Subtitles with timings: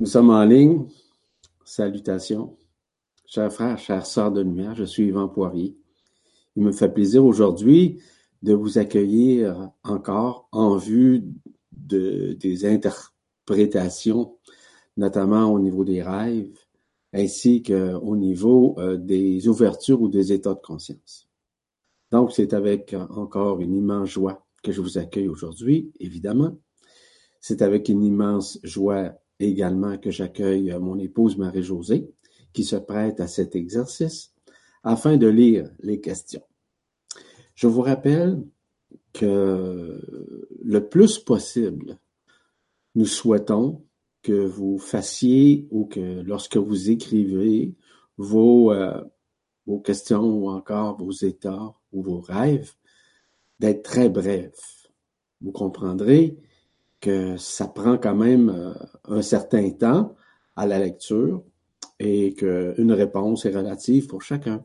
[0.00, 0.86] Nous sommes en ligne.
[1.64, 2.56] Salutations.
[3.26, 5.76] Chers frères, chères sœurs de lumière, je suis Yvan Poirier.
[6.54, 8.00] Il me fait plaisir aujourd'hui
[8.42, 11.24] de vous accueillir encore en vue
[11.72, 14.38] de, des interprétations,
[14.96, 16.56] notamment au niveau des rêves,
[17.12, 21.28] ainsi qu'au niveau euh, des ouvertures ou des états de conscience.
[22.12, 26.56] Donc, c'est avec encore une immense joie que je vous accueille aujourd'hui, évidemment.
[27.40, 32.10] C'est avec une immense joie également que j'accueille euh, mon épouse Marie-Josée,
[32.52, 34.32] qui se prête à cet exercice,
[34.82, 36.42] afin de lire les questions.
[37.54, 38.42] Je vous rappelle
[39.12, 40.00] que
[40.62, 41.98] le plus possible,
[42.94, 43.84] nous souhaitons
[44.22, 47.74] que vous fassiez ou que lorsque vous écrivez
[48.16, 49.02] vos, euh,
[49.66, 52.72] vos questions ou encore vos états ou vos rêves,
[53.58, 54.90] d'être très brefs.
[55.40, 56.36] Vous comprendrez
[57.00, 60.14] que ça prend quand même euh, un certain temps
[60.56, 61.42] à la lecture
[61.98, 64.64] et qu'une réponse est relative pour chacun.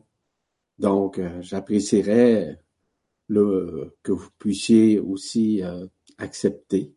[0.78, 2.60] Donc, euh, j'apprécierais
[3.28, 5.86] que vous puissiez aussi euh,
[6.18, 6.92] accepter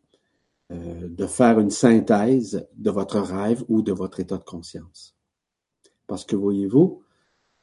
[0.70, 5.16] de faire une synthèse de votre rêve ou de votre état de conscience.
[6.06, 7.02] Parce que voyez-vous,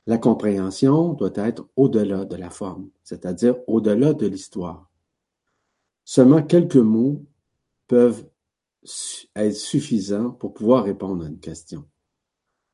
[0.08, 4.90] la compréhension doit être au-delà de la forme, c'est-à-dire au-delà de l'histoire.
[6.04, 7.24] Seulement quelques mots
[7.88, 8.28] peuvent
[9.36, 11.86] être suffisants pour pouvoir répondre à une question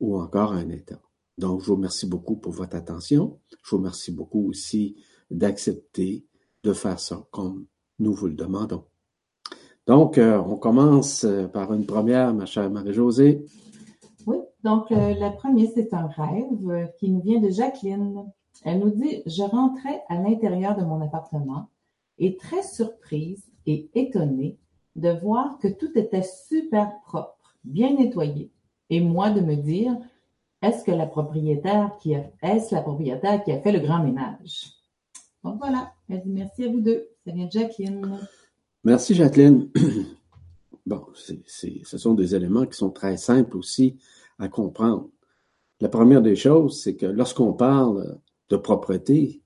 [0.00, 1.00] ou encore à un état.
[1.38, 3.40] Donc, je vous remercie beaucoup pour votre attention.
[3.64, 4.96] Je vous remercie beaucoup aussi
[5.30, 6.26] d'accepter
[6.62, 7.66] de faire ça comme
[7.98, 8.84] nous vous le demandons.
[9.86, 13.44] Donc, euh, on commence euh, par une première, ma chère Marie-Josée.
[14.26, 18.30] Oui, donc euh, la première, c'est un rêve qui nous vient de Jacqueline.
[18.64, 21.68] Elle nous dit, je rentrais à l'intérieur de mon appartement
[22.18, 24.58] et très surprise et étonnée
[24.96, 28.50] de voir que tout était super propre, bien nettoyé,
[28.90, 29.96] et moi de me dire
[30.60, 34.72] est-ce que la propriétaire qui a est-ce la propriétaire qui a fait le grand ménage?
[35.42, 35.92] Donc voilà,
[36.24, 37.08] merci à vous deux.
[37.24, 38.18] Ça vient de Jacqueline.
[38.84, 39.68] Merci Jacqueline.
[40.84, 43.98] Bon, ce sont des éléments qui sont très simples aussi
[44.40, 45.08] à comprendre.
[45.80, 48.18] La première des choses, c'est que lorsqu'on parle
[48.48, 49.41] de propreté,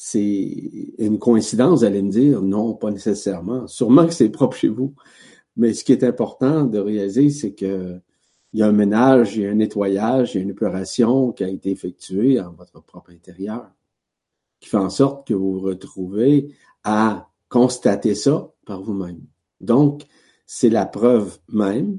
[0.00, 3.66] c'est une coïncidence, vous allez me dire, non, pas nécessairement.
[3.66, 4.94] Sûrement que c'est propre chez vous.
[5.56, 8.00] Mais ce qui est important de réaliser, c'est que
[8.52, 11.32] il y a un ménage, il y a un nettoyage, il y a une épuration
[11.32, 13.72] qui a été effectuée en votre propre intérieur,
[14.60, 16.54] qui fait en sorte que vous vous retrouvez
[16.84, 19.20] à constater ça par vous-même.
[19.60, 20.04] Donc,
[20.46, 21.98] c'est la preuve même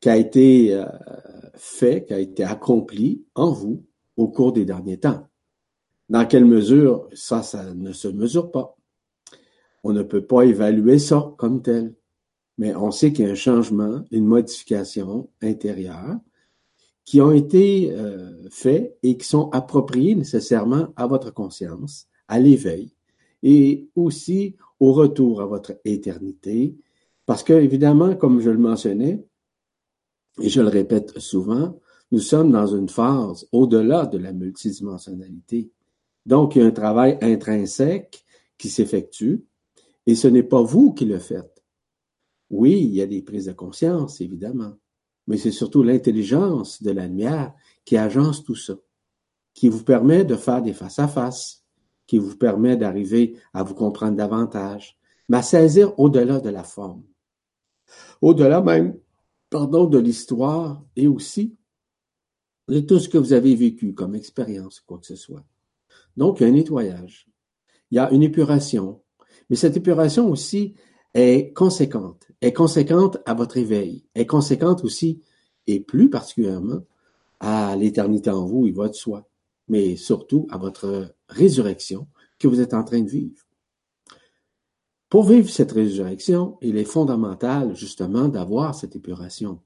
[0.00, 0.86] qui a été euh,
[1.56, 3.84] fait, qui a été accomplie en vous
[4.16, 5.28] au cours des derniers temps.
[6.08, 8.76] Dans quelle mesure, ça, ça ne se mesure pas.
[9.84, 11.94] On ne peut pas évaluer ça comme tel.
[12.58, 16.18] Mais on sait qu'il y a un changement, une modification intérieure
[17.04, 22.94] qui ont été euh, faits et qui sont appropriés nécessairement à votre conscience, à l'éveil
[23.42, 26.76] et aussi au retour à votre éternité.
[27.26, 29.24] Parce que, évidemment, comme je le mentionnais,
[30.40, 31.78] et je le répète souvent,
[32.10, 35.70] nous sommes dans une phase au-delà de la multidimensionnalité.
[36.26, 38.24] Donc, il y a un travail intrinsèque
[38.58, 39.44] qui s'effectue
[40.06, 41.62] et ce n'est pas vous qui le faites.
[42.50, 44.74] Oui, il y a des prises de conscience, évidemment,
[45.26, 48.74] mais c'est surtout l'intelligence de la lumière qui agence tout ça,
[49.54, 51.64] qui vous permet de faire des face-à-face,
[52.06, 57.04] qui vous permet d'arriver à vous comprendre davantage, mais à saisir au-delà de la forme,
[58.20, 58.98] au-delà même,
[59.48, 61.56] pardon, de l'histoire et aussi
[62.68, 65.44] de tout ce que vous avez vécu comme expérience, quoi que ce soit.
[66.16, 67.28] Donc, il y a un nettoyage.
[67.90, 69.00] Il y a une épuration.
[69.50, 70.74] Mais cette épuration aussi
[71.14, 72.26] est conséquente.
[72.40, 74.04] Est conséquente à votre éveil.
[74.14, 75.20] Est conséquente aussi,
[75.66, 76.82] et plus particulièrement,
[77.40, 79.28] à l'éternité en vous, va de soi.
[79.68, 82.06] Mais surtout à votre résurrection
[82.38, 83.42] que vous êtes en train de vivre.
[85.08, 89.60] Pour vivre cette résurrection, il est fondamental justement d'avoir cette épuration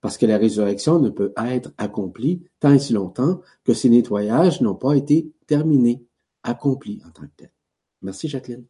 [0.00, 4.60] parce que la résurrection ne peut être accomplie tant et si longtemps que ces nettoyages
[4.60, 6.06] n'ont pas été terminés,
[6.44, 7.52] accomplis en tant que tels.
[8.02, 8.66] Merci Jacqueline.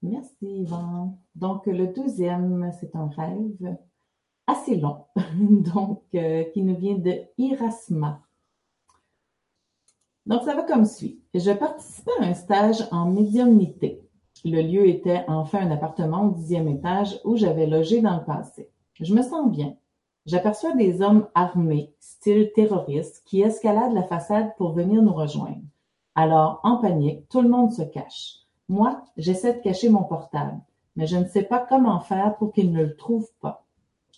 [0.00, 1.18] Merci Yvan.
[1.34, 3.76] Donc le deuxième, c'est un rêve
[4.46, 5.04] assez long,
[5.38, 8.22] donc euh, qui nous vient de Irasma.
[10.24, 11.20] Donc ça va comme suit.
[11.34, 14.00] Je participais à un stage en médiumnité.
[14.46, 18.70] Le lieu était enfin un appartement au dixième étage où j'avais logé dans le passé.
[18.98, 19.76] Je me sens bien.
[20.28, 25.62] J'aperçois des hommes armés, style terroriste, qui escaladent la façade pour venir nous rejoindre.
[26.14, 28.40] Alors, en panique, tout le monde se cache.
[28.68, 30.60] Moi, j'essaie de cacher mon portable,
[30.96, 33.64] mais je ne sais pas comment faire pour qu'ils ne le trouvent pas.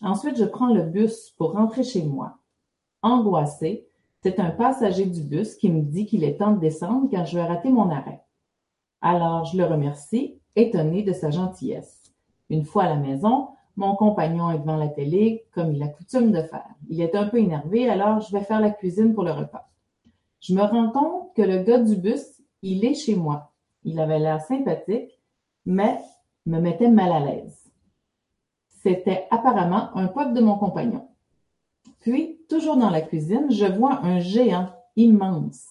[0.02, 2.38] Ensuite, je prends le bus pour rentrer chez moi.
[3.02, 3.86] Angoissé,
[4.20, 7.38] c'est un passager du bus qui me dit qu'il est temps de descendre car je
[7.38, 8.24] vais rater mon arrêt.
[9.00, 12.02] Alors je le remercie, étonné de sa gentillesse.
[12.48, 16.32] Une fois à la maison, mon compagnon est devant la télé, comme il a coutume
[16.32, 16.68] de faire.
[16.90, 19.70] Il est un peu énervé, alors je vais faire la cuisine pour le repas.
[20.40, 23.52] Je me rends compte que le gars du bus, il est chez moi.
[23.84, 25.18] Il avait l'air sympathique,
[25.64, 25.98] mais
[26.44, 27.72] me mettait mal à l'aise.
[28.82, 31.08] C'était apparemment un pote de mon compagnon.
[32.00, 35.64] Puis, toujours dans la cuisine, je vois un géant immense.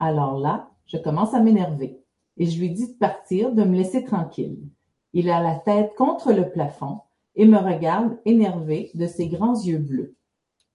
[0.00, 2.02] Alors là, je commence à m'énerver
[2.36, 4.58] et je lui dis de partir, de me laisser tranquille.
[5.12, 7.02] Il a la tête contre le plafond
[7.38, 10.16] et me regarde énervé de ses grands yeux bleus.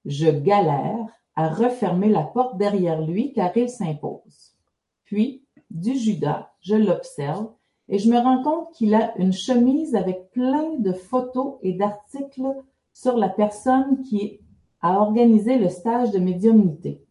[0.05, 1.05] Je galère
[1.35, 4.55] à refermer la porte derrière lui car il s'impose.
[5.03, 7.51] Puis, du Judas, je l'observe
[7.89, 12.55] et je me rends compte qu'il a une chemise avec plein de photos et d'articles
[12.93, 14.39] sur la personne qui
[14.81, 17.03] a organisé le stage de médiumnité.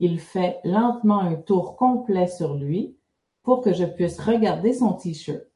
[0.00, 2.96] Il fait lentement un tour complet sur lui
[3.44, 5.51] pour que je puisse regarder son t-shirt.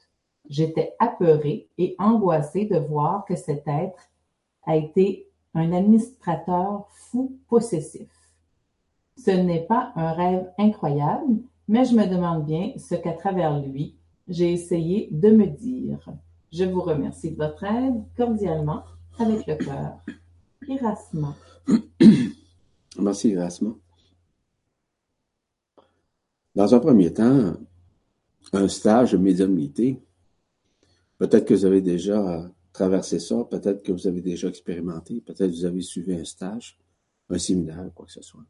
[0.48, 4.08] J'étais apeurée et angoissée de voir que cet être
[4.64, 8.08] a été un administrateur fou possessif.
[9.16, 11.38] Ce n'est pas un rêve incroyable,
[11.68, 13.96] mais je me demande bien ce qu'à travers lui,
[14.28, 15.98] j'ai essayé de me dire.
[16.52, 18.82] Je vous remercie de votre aide cordialement,
[19.18, 19.98] avec le cœur.
[20.68, 21.34] Erasma.
[22.98, 23.74] Merci, Erasma.
[26.54, 27.54] Dans un premier temps,
[28.52, 30.00] un stage de médiumnité,
[31.18, 35.56] peut-être que vous avez déjà traversé ça, peut-être que vous avez déjà expérimenté, peut-être que
[35.56, 36.78] vous avez suivi un stage,
[37.30, 38.44] un séminaire, quoi que ce soit.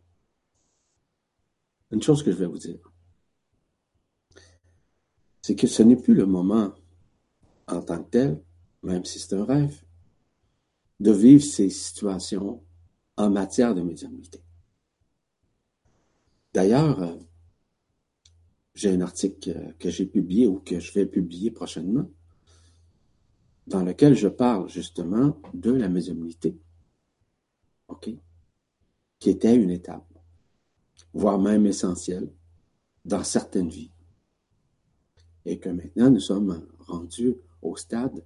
[1.92, 2.80] Une chose que je vais vous dire,
[5.42, 6.74] c'est que ce n'est plus le moment
[7.68, 8.42] en tant que tel,
[8.82, 9.80] même si c'est un rêve,
[10.98, 12.64] de vivre ces situations
[13.16, 14.42] en matière de médiumnité.
[16.52, 17.16] D'ailleurs, euh,
[18.74, 22.10] j'ai un article que j'ai publié ou que je vais publier prochainement,
[23.66, 26.56] dans lequel je parle justement de la médiumnité,
[27.88, 28.10] OK,
[29.18, 30.06] qui était une étape,
[31.12, 32.30] voire même essentielle,
[33.04, 33.92] dans certaines vies.
[35.44, 38.24] Et que maintenant, nous sommes rendus au stade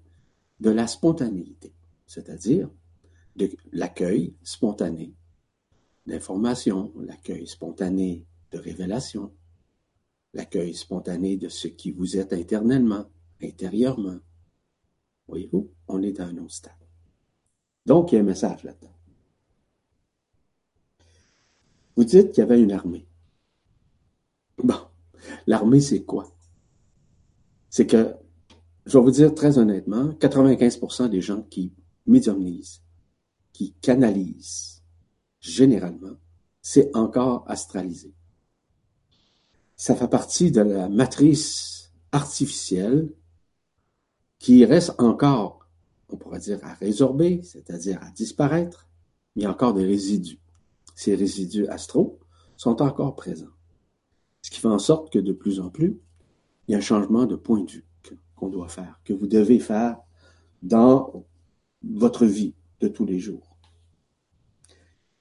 [0.58, 1.74] de la spontanéité
[2.10, 2.68] c'est-à-dire
[3.36, 5.14] de l'accueil spontané
[6.06, 9.32] d'informations, l'accueil spontané de révélations,
[10.34, 13.06] l'accueil spontané de ce qui vous êtes internellement,
[13.40, 14.18] intérieurement.
[15.30, 16.74] Voyez-vous, on est dans un autre stade.
[17.86, 18.92] Donc, il y a un message là-dedans.
[21.96, 23.06] Vous dites qu'il y avait une armée.
[24.58, 24.80] Bon,
[25.46, 26.34] l'armée, c'est quoi?
[27.68, 28.16] C'est que,
[28.86, 31.72] je vais vous dire très honnêtement, 95% des gens qui
[32.06, 32.82] médiumnise,
[33.52, 34.82] qui canalise,
[35.38, 36.16] généralement,
[36.60, 38.12] c'est encore astralisé.
[39.76, 43.12] Ça fait partie de la matrice artificielle
[44.40, 45.68] qui reste encore,
[46.08, 48.88] on pourrait dire, à résorber, c'est-à-dire à disparaître,
[49.36, 50.40] il y a encore des résidus.
[50.96, 52.18] Ces résidus astraux
[52.56, 53.54] sont encore présents.
[54.42, 56.00] Ce qui fait en sorte que de plus en plus,
[56.66, 57.86] il y a un changement de point de vue
[58.34, 59.98] qu'on doit faire, que vous devez faire
[60.62, 61.26] dans
[61.82, 63.56] votre vie de tous les jours.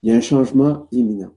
[0.02, 1.34] Il y a un changement imminent.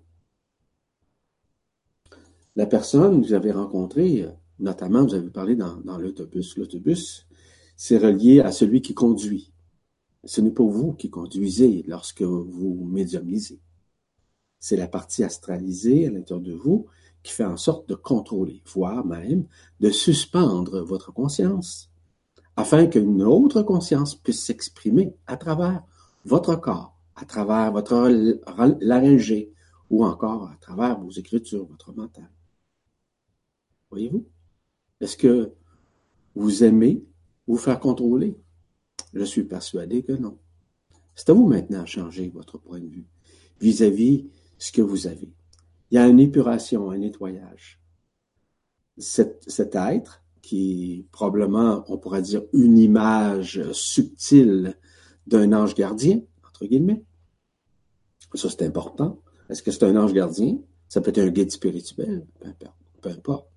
[2.54, 4.28] La personne que vous avez rencontrée,
[4.60, 6.56] notamment, vous avez parlé dans, l'autobus.
[6.56, 7.26] L'autobus,
[7.76, 9.52] c'est relié à celui qui conduit.
[10.24, 13.60] Ce n'est pas vous qui conduisez lorsque vous médiumisez.
[14.58, 16.86] C'est la partie astralisée à l'intérieur de vous
[17.22, 19.46] qui fait en sorte de contrôler, voire même
[19.80, 21.92] de suspendre votre conscience
[22.56, 25.82] afin qu'une autre conscience puisse s'exprimer à travers
[26.24, 28.08] votre corps, à travers votre
[28.80, 29.52] laryngée
[29.90, 32.30] ou encore à travers vos écritures, votre mental.
[33.90, 34.26] Voyez-vous?
[35.00, 35.52] Est-ce que
[36.34, 37.04] vous aimez
[37.46, 38.36] vous faire contrôler?
[39.14, 40.38] Je suis persuadé que non.
[41.14, 43.06] C'est à vous maintenant à changer votre point de vue
[43.60, 44.26] vis-à-vis
[44.58, 45.32] ce que vous avez.
[45.90, 47.80] Il y a une épuration, un nettoyage.
[48.96, 54.76] Cet, cet être qui probablement, on pourrait dire, une image subtile
[55.26, 57.04] d'un ange gardien, entre guillemets.
[58.34, 59.20] Ça, c'est important.
[59.48, 60.58] Est-ce que c'est un ange gardien?
[60.88, 62.26] Ça peut être un guide spirituel,
[63.00, 63.51] peu importe.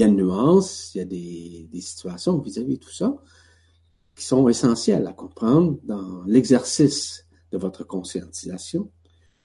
[0.00, 3.22] Il y a une nuance, il y a des, situations vis-à-vis de tout ça
[4.14, 8.90] qui sont essentielles à comprendre dans l'exercice de votre conscientisation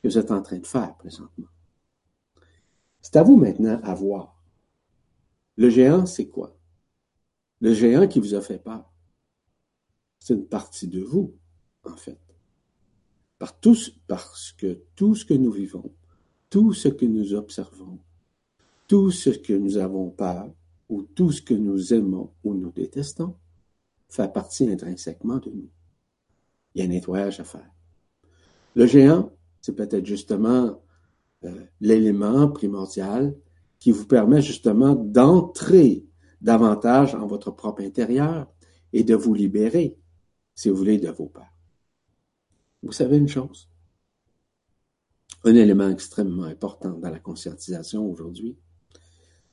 [0.01, 1.50] que vous êtes en train de faire présentement.
[3.01, 4.41] C'est à vous maintenant à voir
[5.57, 6.57] le géant, c'est quoi?
[7.59, 8.89] Le géant qui vous a fait peur.
[10.19, 11.35] C'est une partie de vous.
[11.83, 12.21] en fait.
[13.39, 13.75] Par tout,
[14.07, 15.93] parce que tout ce que nous vivons,
[16.50, 18.00] tout ce que nous observons,
[18.88, 20.50] tout ce que nous avons peur,
[20.89, 23.36] ou tout ce que nous aimons ou nous détestons,
[24.08, 25.70] fait partie intrinsèquement de nous.
[26.74, 27.70] Il y a un nettoyage à faire.
[28.75, 30.82] Le géant, c'est peut-être justement
[31.44, 33.36] euh, l'élément primordial
[33.80, 36.06] qui vous permet justement d'entrer
[36.42, 38.48] davantage en votre propre intérieur
[38.94, 39.98] et de vous libérer,
[40.54, 41.54] si vous voulez, de vos peurs.
[42.84, 43.70] Vous savez une chose?
[45.44, 48.58] Un élément extrêmement important dans la conscientisation aujourd'hui,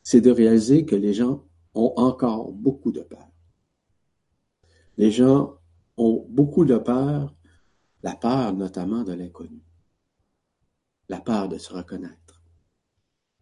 [0.03, 1.45] c'est de réaliser que les gens
[1.75, 3.29] ont encore beaucoup de peur.
[4.97, 5.59] Les gens
[5.97, 7.35] ont beaucoup de peur,
[8.03, 9.63] la peur notamment de l'inconnu,
[11.09, 12.43] la peur de se reconnaître,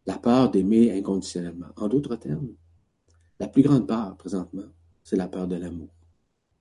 [0.06, 1.68] la peur d'aimer inconditionnellement.
[1.76, 2.54] En d'autres termes,
[3.38, 4.68] la plus grande peur présentement,
[5.02, 5.88] c'est la peur de l'amour.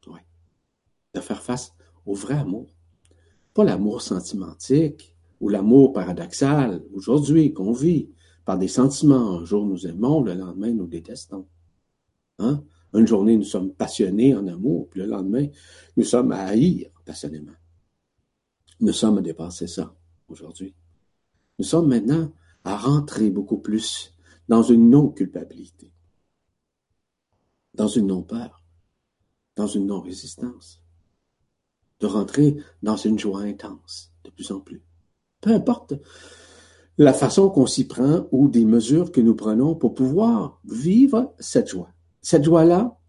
[0.07, 0.19] Oui.
[1.13, 1.73] De faire face
[2.05, 2.67] au vrai amour.
[3.53, 8.09] Pas l'amour sentimentique ou l'amour paradoxal aujourd'hui qu'on vit
[8.49, 9.37] par des sentiments.
[9.37, 11.47] Un jour nous aimons, le lendemain nous détestons.
[12.39, 12.63] Hein?
[12.95, 15.45] Une journée nous sommes passionnés en amour, puis le lendemain
[15.95, 17.53] nous sommes à haïr passionnément.
[18.79, 19.95] Nous sommes à dépasser ça
[20.27, 20.73] aujourd'hui.
[21.59, 24.15] Nous sommes maintenant à rentrer beaucoup plus
[24.47, 25.93] dans une non-culpabilité
[27.75, 28.63] dans une non-peur,
[29.57, 30.81] dans une non-résistance,
[31.99, 34.83] de rentrer dans une joie intense de plus en plus.
[35.39, 35.93] Peu importe
[36.99, 41.69] la façon qu'on s'y prend ou des mesures que nous prenons pour pouvoir vivre cette
[41.69, 41.93] joie.
[42.21, 42.99] Cette joie-là,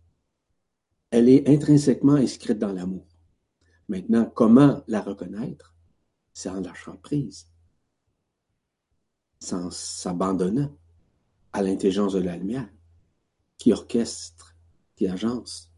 [1.11, 3.04] elle est intrinsèquement inscrite dans l'amour.
[3.88, 5.75] Maintenant, comment la reconnaître?
[6.32, 7.49] C'est en lâchant prise,
[9.40, 10.70] sans s'abandonnant
[11.52, 12.68] à l'intelligence de la lumière
[13.59, 14.56] qui orchestre
[14.94, 15.73] qui agence,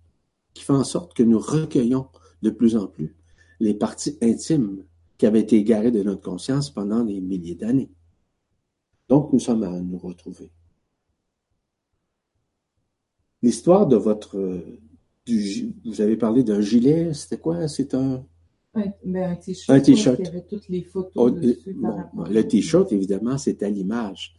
[0.53, 2.09] qui fait en sorte que nous recueillons
[2.43, 3.17] de plus en plus
[3.59, 4.85] les parties intimes
[5.17, 7.91] qui avaient été égarées de notre conscience pendant des milliers d'années.
[9.13, 10.51] Donc, nous sommes à nous retrouver.
[13.43, 14.65] L'histoire de votre...
[15.27, 17.69] Du, vous avez parlé d'un gilet, c'était quoi?
[17.69, 18.25] C'est un...
[18.73, 19.69] Un, ben, t-shirt.
[19.69, 20.19] Un t-shirt.
[20.19, 21.75] Il y avait toutes les photos Oh, dessus.
[21.75, 24.35] bon, le t-shirt, évidemment, c'est à l'image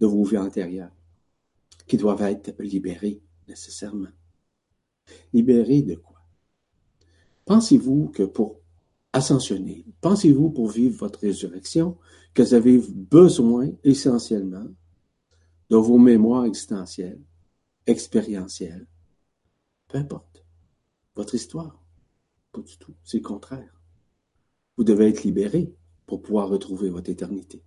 [0.00, 0.96] de vos vies antérieures
[1.86, 4.08] qui doivent être libérées nécessairement.
[5.34, 6.22] Libérées de quoi?
[7.44, 8.62] Pensez-vous que pour
[9.12, 11.98] ascensionner, pensez-vous pour vivre votre résurrection,
[12.34, 14.66] que vous avez besoin essentiellement
[15.70, 17.20] de vos mémoires existentielles,
[17.86, 18.86] expérientielles,
[19.88, 20.44] peu importe,
[21.14, 21.80] votre histoire?
[22.52, 23.80] Pas du tout, c'est le contraire.
[24.76, 25.72] Vous devez être libéré
[26.06, 27.62] pour pouvoir retrouver votre éternité.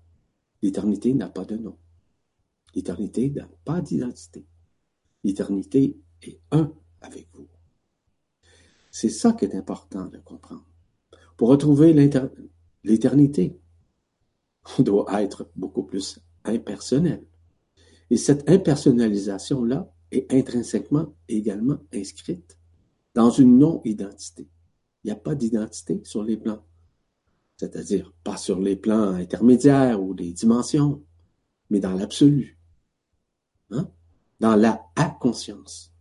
[0.61, 1.77] L'éternité n'a pas de nom.
[2.75, 4.45] L'éternité n'a pas d'identité.
[5.23, 6.71] L'éternité est un
[7.01, 7.47] avec vous.
[8.91, 10.67] C'est ça qui est important de comprendre.
[11.37, 11.93] Pour retrouver
[12.83, 13.59] l'éternité,
[14.79, 17.23] doit être beaucoup plus impersonnel.
[18.09, 22.57] Et cette impersonnalisation-là est intrinsèquement également inscrite
[23.13, 24.47] dans une non-identité.
[25.03, 26.63] Il n'y a pas d'identité sur les plans
[27.57, 31.03] c'est-à-dire pas sur les plans intermédiaires ou les dimensions,
[31.69, 32.57] mais dans l'absolu,
[33.71, 33.89] hein?
[34.39, 35.91] dans la inconscience.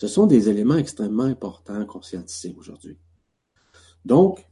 [0.00, 2.96] Ce sont des éléments extrêmement importants à conscientiser aujourd'hui.
[4.04, 4.48] Donc,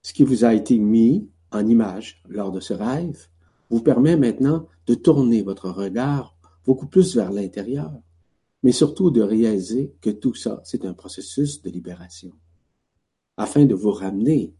[0.00, 3.28] ce qui vous a été mis en image lors de ce rêve
[3.70, 7.92] vous permet maintenant de tourner votre regard beaucoup plus vers l'intérieur,
[8.62, 12.32] mais surtout de réaliser que tout ça, c'est un processus de libération,
[13.36, 14.54] afin de vous ramener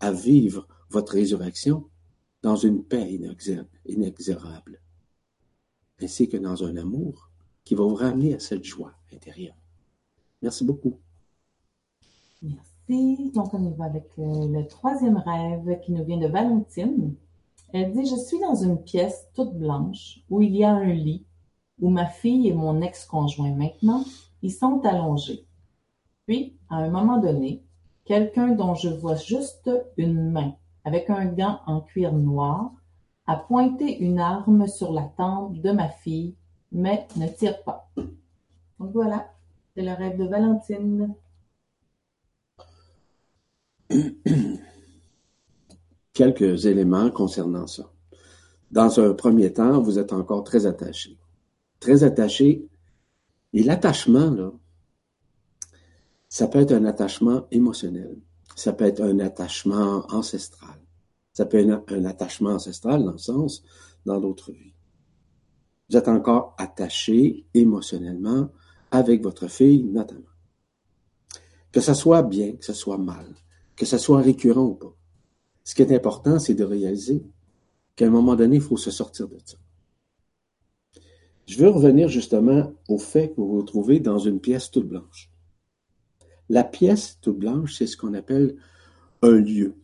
[0.00, 1.88] à vivre votre résurrection
[2.42, 4.80] dans une paix inexor- inexorable,
[6.00, 7.30] ainsi que dans un amour
[7.64, 9.56] qui va vous ramener à cette joie intérieure.
[10.42, 11.00] Merci beaucoup.
[12.88, 17.14] Donc, on y va avec euh, le troisième rêve qui nous vient de Valentine.
[17.72, 21.26] Elle dit, je suis dans une pièce toute blanche où il y a un lit,
[21.80, 24.04] où ma fille et mon ex-conjoint maintenant,
[24.42, 25.44] ils sont allongés.
[26.26, 27.64] Puis, à un moment donné,
[28.04, 32.70] quelqu'un dont je vois juste une main, avec un gant en cuir noir,
[33.26, 36.36] a pointé une arme sur la tempe de ma fille,
[36.70, 37.90] mais ne tire pas.
[37.96, 39.28] Donc voilà,
[39.74, 41.14] c'est le rêve de Valentine.
[46.12, 47.90] Quelques éléments concernant ça.
[48.70, 51.18] Dans un premier temps, vous êtes encore très attaché.
[51.78, 52.66] Très attaché.
[53.52, 54.52] Et l'attachement, là,
[56.28, 58.18] ça peut être un attachement émotionnel.
[58.56, 60.80] Ça peut être un attachement ancestral.
[61.32, 63.62] Ça peut être un, attachement ancestral dans le sens,
[64.04, 64.74] dans d'autres vies.
[65.88, 68.50] Vous êtes encore attaché émotionnellement
[68.90, 70.22] avec votre fille, notamment.
[71.70, 73.26] Que ça soit bien, que ça soit mal,
[73.76, 74.96] que ça soit récurrent ou pas.
[75.64, 77.22] Ce qui est important, c'est de réaliser
[77.94, 79.56] qu'à un moment donné, il faut se sortir de ça.
[81.46, 85.30] Je veux revenir justement au fait que vous vous trouvez dans une pièce toute blanche.
[86.48, 88.56] La pièce toute blanche, c'est ce qu'on appelle
[89.22, 89.74] un lieu.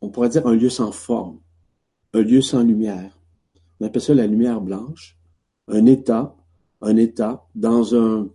[0.00, 1.40] On pourrait dire un lieu sans forme,
[2.14, 3.18] un lieu sans lumière.
[3.78, 5.16] On appelle ça la lumière blanche,
[5.68, 6.36] un état,
[6.80, 8.28] un état dans un,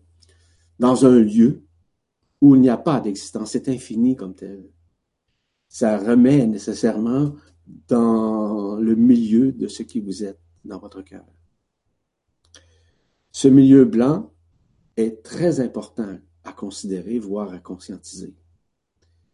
[0.79, 1.64] dans un lieu
[2.41, 4.65] où il n'y a pas d'existence, c'est infini comme tel.
[5.67, 7.35] Ça remet nécessairement
[7.87, 11.25] dans le milieu de ce qui vous êtes dans votre cœur.
[13.31, 14.31] Ce milieu blanc
[14.95, 18.33] est très important à considérer, voire à conscientiser.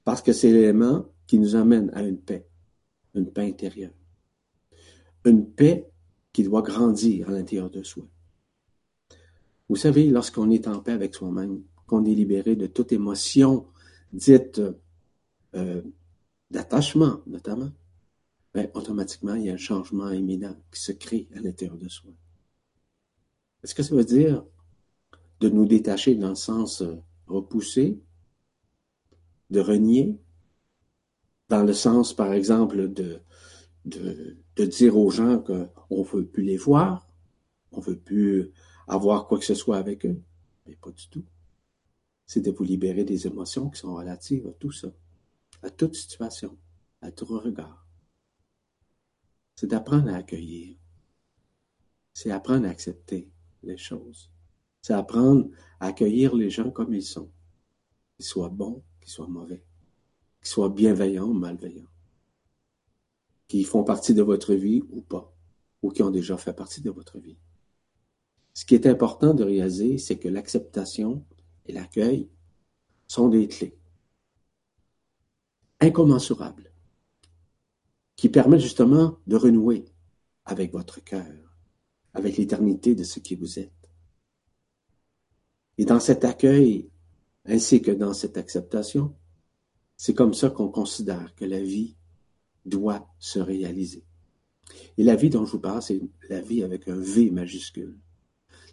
[0.04, 2.48] Parce que c'est l'élément qui nous amène à une paix,
[3.14, 3.94] une paix intérieure.
[5.26, 5.88] Une paix
[6.34, 8.08] qui doit grandir à l'intérieur de soi.
[9.70, 13.68] Vous savez, lorsqu'on est en paix avec soi-même, qu'on est libéré de toute émotion
[14.14, 14.62] dite
[15.56, 15.82] euh,
[16.50, 17.70] d'attachement, notamment,
[18.54, 22.12] ben, automatiquement, il y a un changement imminent qui se crée à l'intérieur de soi.
[23.62, 24.46] Est-ce que ça veut dire
[25.42, 26.96] de nous détacher dans le sens euh,
[27.28, 28.00] repoussé,
[29.50, 30.18] de renier,
[31.50, 33.20] dans le sens, par exemple, de,
[33.84, 37.06] de, de dire aux gens qu'on ne veut plus les voir,
[37.74, 38.52] on ne veut plus
[38.88, 40.22] avoir quoi que ce soit avec eux?
[40.66, 41.26] Mais pas du tout.
[42.26, 44.94] C'est de vous libérer des émotions qui sont relatives à tout ça,
[45.64, 46.58] à toute situation,
[47.02, 47.88] à tout regard.
[49.56, 50.78] C'est d'apprendre à accueillir.
[52.14, 53.30] C'est apprendre à accepter
[53.64, 54.32] les choses.
[54.82, 55.50] C'est apprendre
[55.80, 57.30] à accueillir les gens comme ils sont,
[58.16, 59.64] qu'ils soient bons, qu'ils soient mauvais,
[60.40, 61.92] qu'ils soient bienveillants ou malveillants,
[63.48, 65.32] qu'ils font partie de votre vie ou pas,
[65.82, 67.38] ou qui ont déjà fait partie de votre vie.
[68.54, 71.24] Ce qui est important de réaliser, c'est que l'acceptation
[71.72, 72.30] l'accueil
[73.08, 73.78] sont des clés
[75.80, 76.72] incommensurables
[78.16, 79.86] qui permettent justement de renouer
[80.46, 81.58] avec votre cœur,
[82.14, 83.90] avec l'éternité de ce qui vous êtes.
[85.78, 86.90] Et dans cet accueil,
[87.46, 89.16] ainsi que dans cette acceptation,
[89.98, 91.96] c'est comme ça qu'on considère que la vie
[92.66, 94.04] doit se réaliser.
[94.98, 97.98] Et la vie dont je vous parle, c'est la vie avec un V majuscule.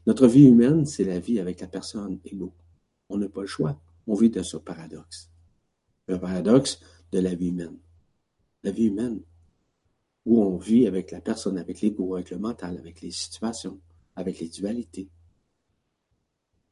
[0.06, 2.54] Notre vie humaine, c'est la vie avec la personne égaux.
[3.08, 3.80] On n'a pas le choix.
[4.06, 5.30] On vit de ce paradoxe.
[6.06, 6.80] Le paradoxe
[7.12, 7.78] de la vie humaine.
[8.62, 9.20] La vie humaine,
[10.24, 13.80] où on vit avec la personne, avec l'ego, avec le mental, avec les situations,
[14.14, 15.08] avec les dualités.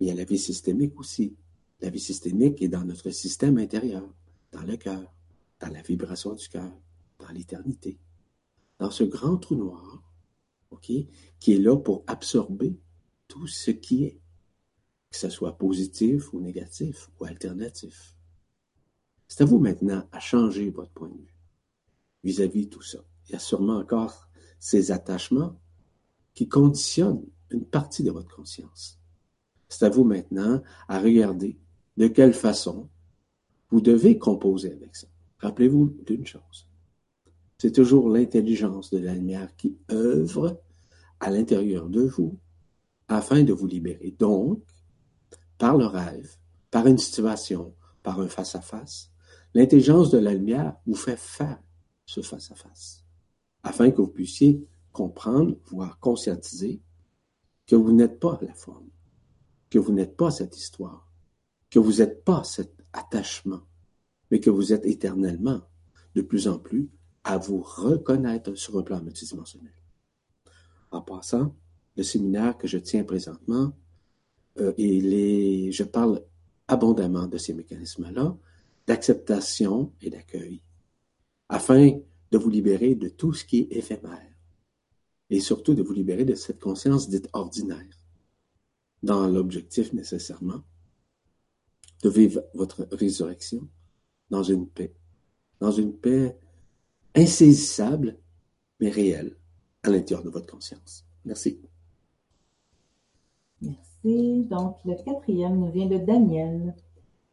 [0.00, 1.34] Il y a la vie systémique aussi.
[1.80, 4.06] La vie systémique est dans notre système intérieur,
[4.52, 5.12] dans le cœur,
[5.60, 6.70] dans la vibration du cœur,
[7.18, 7.98] dans l'éternité,
[8.78, 10.02] dans ce grand trou noir,
[10.70, 10.92] ok,
[11.38, 12.78] qui est là pour absorber
[13.28, 14.20] tout ce qui est,
[15.16, 18.14] que ce soit positif ou négatif ou alternatif.
[19.28, 21.36] C'est à vous maintenant à changer votre point de vue
[22.22, 22.98] vis-à-vis -vis tout ça
[23.28, 25.58] il y a sûrement encore ces attachements
[26.34, 29.00] qui conditionnent une partie de votre conscience.
[29.68, 31.58] C'est à vous maintenant à regarder
[31.96, 32.88] de quelle façon
[33.70, 35.08] vous devez composer avec ça.
[35.38, 36.68] Rappelez-vous d'une chose.
[37.58, 40.62] C'est toujours l'intelligence de la lumière qui œuvre
[41.20, 42.38] à l'intérieur de vous
[43.08, 44.14] afin de vous libérer.
[44.18, 44.62] Donc,
[45.58, 46.36] par le rêve,
[46.70, 49.10] par une situation, par un face-à-face,
[49.54, 51.58] l'intelligence de la lumière vous fait faire
[52.04, 53.06] ce face-à-face
[53.66, 56.80] afin que vous puissiez comprendre, voire conscientiser
[57.66, 58.88] que vous n'êtes pas la forme,
[59.70, 61.10] que vous n'êtes pas cette histoire,
[61.68, 63.62] que vous n'êtes pas cet attachement,
[64.30, 65.62] mais que vous êtes éternellement,
[66.14, 66.88] de plus en plus,
[67.24, 69.74] à vous reconnaître sur un plan multidimensionnel.
[70.92, 71.56] En passant,
[71.96, 73.72] le séminaire que je tiens présentement,
[74.58, 76.22] euh, et je parle
[76.68, 78.36] abondamment de ces mécanismes-là,
[78.86, 80.62] d'acceptation et d'accueil,
[81.48, 81.98] afin
[82.30, 84.36] de vous libérer de tout ce qui est éphémère
[85.30, 88.06] et surtout de vous libérer de cette conscience dite ordinaire
[89.02, 90.62] dans l'objectif nécessairement
[92.02, 93.68] de vivre votre résurrection
[94.30, 94.94] dans une paix,
[95.60, 96.38] dans une paix
[97.14, 98.18] insaisissable
[98.80, 99.36] mais réelle
[99.82, 101.04] à l'intérieur de votre conscience.
[101.24, 101.60] Merci.
[103.60, 103.95] Merci.
[104.44, 106.74] Donc, le quatrième nous vient de Daniel.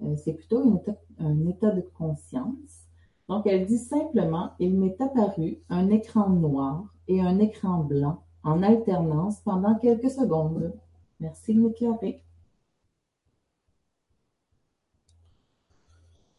[0.01, 0.81] Euh, c'est plutôt
[1.19, 2.83] un état de conscience
[3.29, 8.61] donc, elle dit simplement Il m'est apparu un écran noir et un écran blanc en
[8.63, 10.73] alternance pendant quelques secondes.
[11.19, 12.21] Merci de m'éclairer.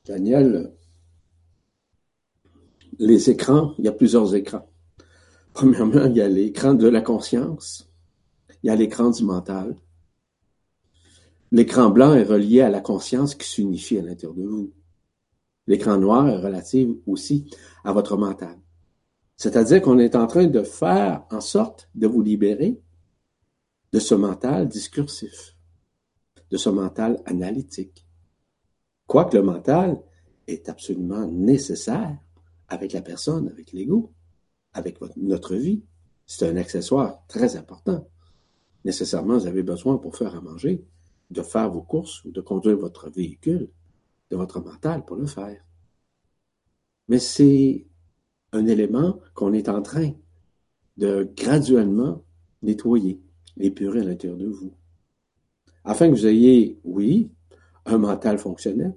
[0.04, 0.74] Daniel,
[2.98, 4.68] les écrans, il y a plusieurs écrans.
[5.54, 7.90] Premièrement, il y a l'écran de la conscience,
[8.62, 9.76] il y a l'écran du mental.
[11.54, 14.72] L'écran blanc est relié à la conscience qui s'unifie à l'intérieur de vous.
[15.68, 17.48] L'écran noir est relatif aussi
[17.84, 18.58] à votre mental.
[19.36, 22.82] C'est-à-dire qu'on est en train de faire en sorte de vous libérer
[23.92, 25.56] de ce mental discursif,
[26.50, 28.04] de ce mental analytique.
[29.06, 30.02] Quoique le mental
[30.48, 32.18] est absolument nécessaire
[32.66, 34.12] avec la personne, avec l'ego,
[34.72, 35.84] avec notre vie.
[36.26, 38.08] C'est un accessoire très important.
[38.84, 40.84] Nécessairement, vous avez besoin pour faire à manger,
[41.34, 43.68] de faire vos courses ou de conduire votre véhicule,
[44.30, 45.62] de votre mental pour le faire.
[47.08, 47.86] Mais c'est
[48.52, 50.12] un élément qu'on est en train
[50.96, 52.24] de graduellement
[52.62, 53.20] nettoyer,
[53.58, 54.72] épurer à l'intérieur de vous.
[55.84, 57.30] Afin que vous ayez, oui,
[57.84, 58.96] un mental fonctionnel,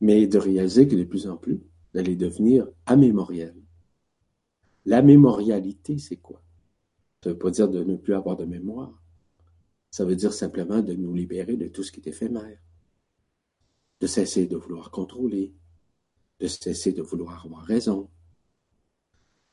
[0.00, 1.60] mais de réaliser que de plus en plus,
[1.92, 3.54] vous allez devenir amémoriel.
[4.86, 6.42] La mémorialité, c'est quoi?
[7.22, 9.01] Ça ne veut pas dire de ne plus avoir de mémoire.
[9.92, 12.58] Ça veut dire simplement de nous libérer de tout ce qui est éphémère,
[14.00, 15.54] de cesser de vouloir contrôler,
[16.40, 18.08] de cesser de vouloir avoir raison,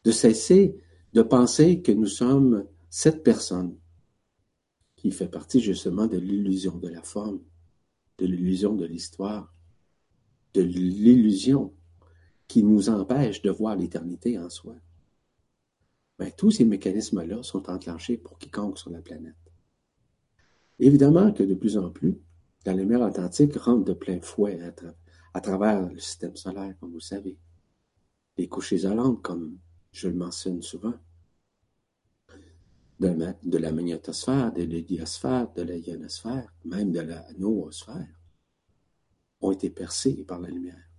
[0.05, 3.77] de cesser de penser que nous sommes cette personne
[4.95, 7.41] qui fait partie justement de l'illusion de la forme,
[8.17, 9.53] de l'illusion de l'histoire,
[10.53, 11.73] de l'illusion
[12.47, 14.75] qui nous empêche de voir l'éternité en soi.
[16.17, 19.48] Ben, tous ces mécanismes-là sont enclenchés pour quiconque sur la planète.
[20.79, 22.17] Évidemment que de plus en plus,
[22.65, 24.59] la lumière authentique rentre de plein fouet
[25.33, 27.37] à, travers le système solaire, comme vous savez.
[28.37, 29.57] Les couches isolantes, comme
[29.91, 30.93] je le mentionne souvent,
[32.99, 38.19] de la, de la magnétosphère, de l'héliosphère, de la ionosphère, même de la noosphère,
[39.41, 40.89] ont été percées par la lumière.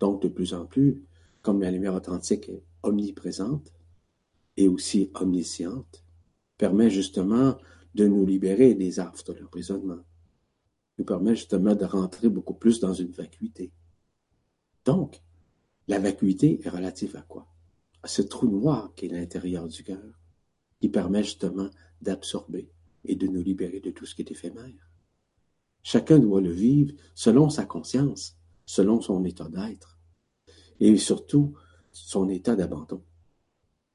[0.00, 1.02] Donc, de plus en plus,
[1.42, 3.72] comme la lumière authentique est omniprésente
[4.56, 6.04] et aussi omnisciente,
[6.58, 7.56] permet justement
[7.94, 10.02] de nous libérer des affres de l'emprisonnement,
[10.98, 13.72] nous permet justement de rentrer beaucoup plus dans une vacuité.
[14.84, 15.22] Donc,
[15.88, 17.46] la vacuité est relative à quoi?
[18.02, 20.20] À ce trou noir qui est l'intérieur du cœur,
[20.80, 22.70] qui permet justement d'absorber
[23.04, 24.90] et de nous libérer de tout ce qui est éphémère.
[25.82, 29.98] Chacun doit le vivre selon sa conscience, selon son état d'être,
[30.80, 31.54] et surtout
[31.92, 33.02] son état d'abandon.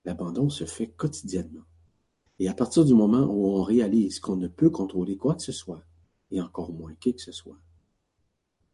[0.06, 1.66] L'abandon se fait quotidiennement.
[2.40, 5.52] Et à partir du moment où on réalise qu'on ne peut contrôler quoi que ce
[5.52, 5.84] soit,
[6.32, 7.60] et encore moins qui que ce soit,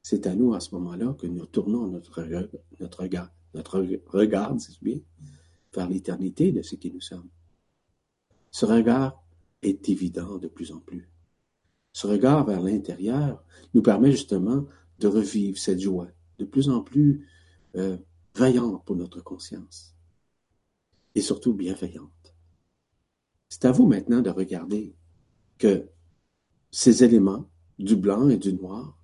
[0.04, 2.23] c'est à nous à ce moment-là que nous tournons notre,
[2.80, 4.54] notre regard, notre regard,
[5.73, 7.30] vers l'éternité de ce qui nous sommes.
[8.51, 9.21] Ce regard
[9.63, 11.10] est évident de plus en plus.
[11.91, 14.65] Ce regard vers l'intérieur nous permet justement
[14.99, 17.28] de revivre cette joie de plus en plus
[17.75, 17.97] euh,
[18.36, 19.95] vaillante pour notre conscience
[21.15, 22.35] et surtout bienveillante.
[23.55, 24.93] C'est à vous maintenant de regarder
[25.57, 25.87] que
[26.71, 28.99] ces éléments du blanc et du noir,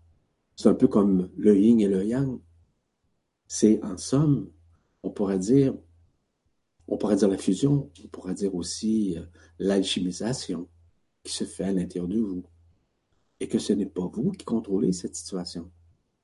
[0.57, 2.37] c'est un peu comme le yin et le yang.
[3.47, 4.51] C'est en somme,
[5.03, 5.73] on pourrait dire,
[6.89, 9.23] on pourrait dire la fusion, on pourrait dire aussi euh,
[9.57, 10.67] l'alchimisation
[11.23, 12.43] qui se fait à l'intérieur de vous.
[13.39, 15.71] Et que ce n'est pas vous qui contrôlez cette situation.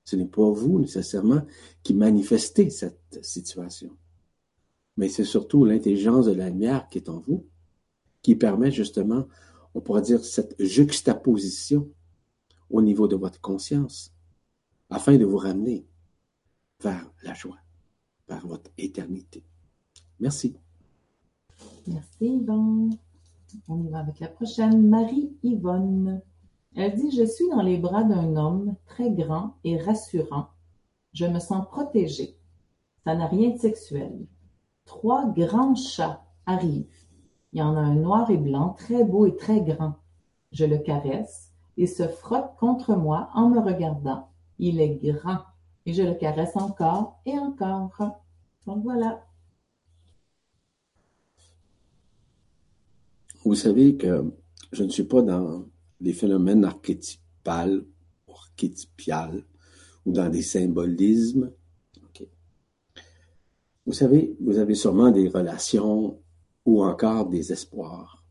[0.03, 1.43] Ce n'est pas vous nécessairement
[1.81, 3.95] qui manifestez cette situation.
[4.97, 7.47] Mais c'est surtout l'intelligence de la lumière qui est en vous,
[8.21, 9.27] qui permet justement,
[9.73, 11.89] on pourrait dire, cette juxtaposition
[12.69, 14.13] au niveau de votre conscience,
[14.89, 15.87] afin de vous ramener
[16.81, 17.59] vers la joie,
[18.27, 19.43] vers votre éternité.
[20.19, 20.57] Merci.
[21.87, 22.97] Merci Yvonne.
[23.67, 24.87] On y va avec la prochaine.
[24.87, 26.21] Marie-Yvonne.
[26.75, 30.49] Elle dit, je suis dans les bras d'un homme très grand et rassurant.
[31.13, 32.37] Je me sens protégée.
[33.03, 34.27] Ça n'a rien de sexuel.
[34.85, 37.06] Trois grands chats arrivent.
[37.57, 39.95] Il y en a un noir et blanc, très beau et très grand.
[40.51, 44.29] Je le caresse et se frotte contre moi en me regardant.
[44.59, 45.39] Il est grand
[45.87, 48.21] et je le caresse encore et encore.
[48.67, 49.25] Donc voilà.
[53.43, 54.31] Vous savez que
[54.71, 55.65] je ne suis pas dans
[55.99, 57.87] des phénomènes archétypales,
[58.29, 59.43] archétypiales
[60.05, 61.51] ou dans des symbolismes.
[63.87, 66.19] Vous savez, vous avez sûrement des relations
[66.67, 68.23] ou encore des espoirs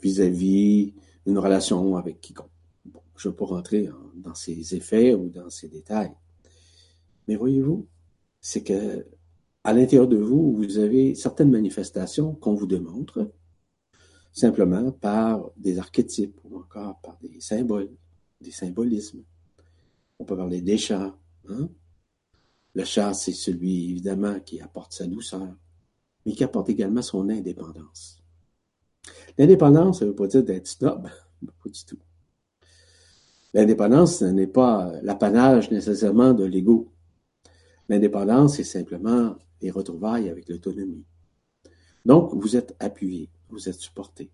[0.00, 0.94] vis-à-vis
[1.26, 2.48] d'une relation avec quiconque.
[3.16, 6.14] je ne vais pas rentrer dans ces effets ou dans ces détails.
[7.28, 7.86] Mais voyez-vous,
[8.40, 9.06] c'est que
[9.62, 13.30] à l'intérieur de vous, vous avez certaines manifestations qu'on vous démontre
[14.32, 17.90] simplement par des archétypes ou encore par des symboles,
[18.40, 19.24] des symbolismes.
[20.18, 21.14] On peut parler des chats.
[21.48, 21.68] Hein?
[22.72, 25.54] Le chat, c'est celui, évidemment, qui apporte sa douceur,
[26.28, 28.22] mais qui apporte également son indépendance.
[29.38, 31.04] L'indépendance, ça ne veut pas dire d'être snob,
[31.46, 31.96] pas du tout.
[33.54, 36.92] L'indépendance, ce n'est pas l'apanage nécessairement de l'ego.
[37.88, 41.06] L'indépendance, c'est simplement les retrouvailles avec l'autonomie.
[42.04, 44.30] Donc, vous êtes appuyé, vous êtes supporté.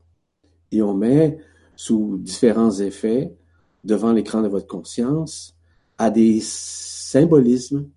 [0.72, 1.38] Et on met
[1.76, 3.36] sous différents effets
[3.84, 5.56] devant l'écran de votre conscience
[5.96, 7.88] à des symbolismes,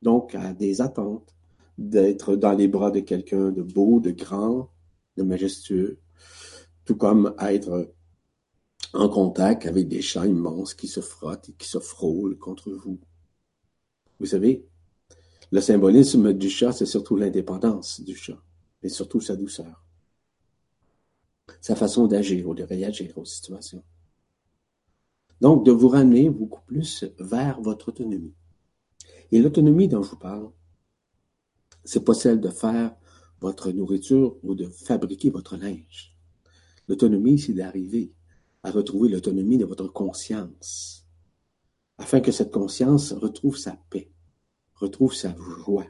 [0.00, 1.34] donc à des attentes
[1.78, 4.70] d'être dans les bras de quelqu'un de beau, de grand,
[5.16, 5.98] de majestueux,
[6.84, 7.92] tout comme être
[8.92, 13.00] en contact avec des chats immenses qui se frottent et qui se frôlent contre vous.
[14.20, 14.66] Vous savez,
[15.50, 18.42] le symbolisme du chat, c'est surtout l'indépendance du chat,
[18.82, 19.84] et surtout sa douceur,
[21.60, 23.82] sa façon d'agir ou de réagir aux situations.
[25.40, 28.34] Donc, de vous ramener beaucoup plus vers votre autonomie.
[29.32, 30.50] Et l'autonomie dont je vous parle,
[31.84, 32.94] c'est pas celle de faire
[33.40, 36.16] votre nourriture ou de fabriquer votre linge.
[36.88, 38.12] L'autonomie, c'est d'arriver
[38.62, 41.06] à retrouver l'autonomie de votre conscience,
[41.98, 44.10] afin que cette conscience retrouve sa paix,
[44.74, 45.86] retrouve sa joie,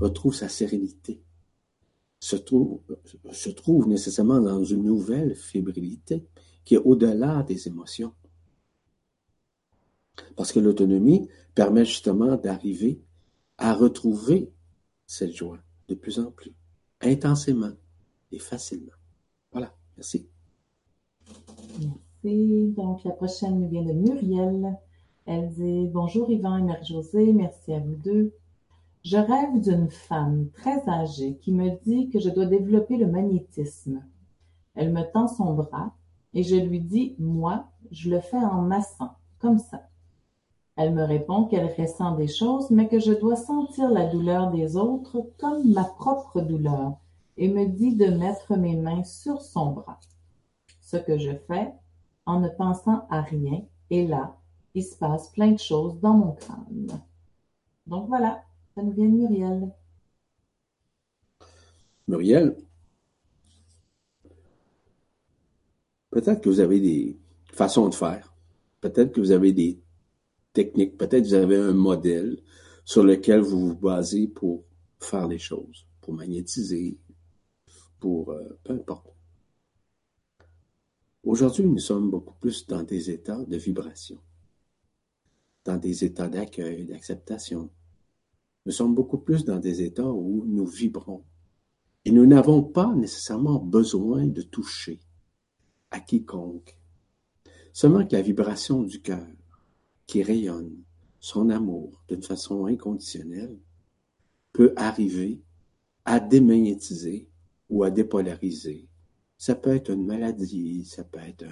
[0.00, 1.22] retrouve sa sérénité,
[2.20, 2.80] se trouve,
[3.32, 6.26] se trouve nécessairement dans une nouvelle fébrilité
[6.64, 8.14] qui est au-delà des émotions.
[10.36, 13.02] Parce que l'autonomie permet justement d'arriver
[13.58, 14.52] à retrouver
[15.10, 16.54] cette joie de plus en plus,
[17.00, 17.72] intensément
[18.30, 18.92] et facilement.
[19.50, 20.28] Voilà, merci.
[21.80, 22.72] Merci.
[22.76, 24.78] Donc, la prochaine vient de Muriel.
[25.26, 28.32] Elle dit Bonjour Yvan et Marie-Josée, merci à vous deux.
[29.04, 34.04] Je rêve d'une femme très âgée qui me dit que je dois développer le magnétisme.
[34.76, 35.92] Elle me tend son bras
[36.34, 39.89] et je lui dis Moi, je le fais en massant, comme ça.
[40.76, 44.76] Elle me répond qu'elle ressent des choses, mais que je dois sentir la douleur des
[44.76, 46.94] autres comme ma propre douleur,
[47.36, 50.00] et me dit de mettre mes mains sur son bras.
[50.80, 51.72] Ce que je fais,
[52.26, 54.36] en ne pensant à rien, et là,
[54.74, 57.00] il se passe plein de choses dans mon crâne.
[57.86, 58.42] Donc voilà,
[58.74, 59.72] ça nous vient de Muriel.
[62.06, 62.56] Muriel,
[66.10, 67.18] peut-être que vous avez des
[67.52, 68.32] façons de faire,
[68.80, 69.80] peut-être que vous avez des
[70.52, 72.42] techniques, peut-être vous avez un modèle
[72.84, 74.64] sur lequel vous vous basez pour
[74.98, 76.98] faire les choses, pour magnétiser,
[77.98, 79.14] pour euh, peu importe.
[81.22, 84.18] Aujourd'hui, nous sommes beaucoup plus dans des états de vibration,
[85.64, 87.70] dans des états d'accueil, d'acceptation.
[88.64, 91.24] Nous sommes beaucoup plus dans des états où nous vibrons.
[92.06, 95.00] Et nous n'avons pas nécessairement besoin de toucher
[95.90, 96.78] à quiconque.
[97.74, 99.26] Seulement que la vibration du cœur,
[100.10, 100.76] qui rayonne
[101.20, 103.56] son amour d'une façon inconditionnelle,
[104.52, 105.40] peut arriver
[106.04, 107.28] à démagnétiser
[107.68, 108.90] ou à dépolariser
[109.40, 111.46] ça peut être une maladie, ça peut être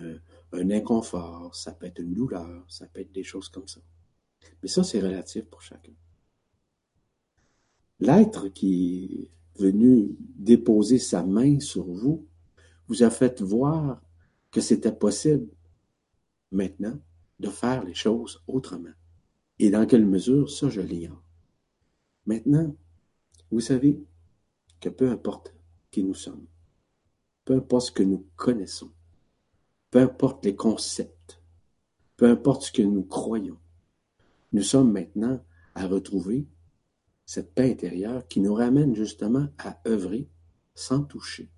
[0.52, 3.80] un, inconfort, ça peut être une douleur, ça peut être des choses comme ça.
[4.62, 5.94] Mais ça, c'est relatif pour chacun.
[7.98, 12.26] L'être qui est venu déposer sa main sur vous
[12.88, 14.02] vous a fait voir
[14.50, 15.48] que c'était possible
[16.52, 16.98] maintenant
[17.38, 18.92] de faire les choses autrement.
[19.58, 21.22] Et dans quelle mesure, ça, je l'ignore.
[22.26, 22.74] Maintenant,
[23.50, 24.02] vous savez
[24.80, 25.54] que peu importe
[25.90, 26.46] qui nous sommes,
[27.44, 28.90] peu importe ce que nous connaissons,
[29.90, 31.40] peu importe les concepts,
[32.16, 33.58] peu importe ce que nous croyons,
[34.52, 35.42] nous sommes maintenant
[35.74, 36.46] à retrouver
[37.24, 40.28] cette paix intérieure qui nous ramène justement à œuvrer
[40.74, 41.50] sans toucher,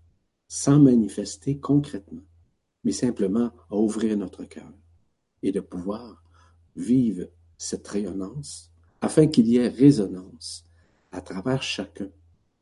[0.49, 2.23] sans manifester concrètement,
[2.85, 4.73] mais simplement à ouvrir notre cœur
[5.43, 6.23] et de pouvoir
[6.77, 7.27] vivre
[7.59, 10.65] cette rayonnance afin qu'il y ait résonance
[11.13, 12.11] à travers chacun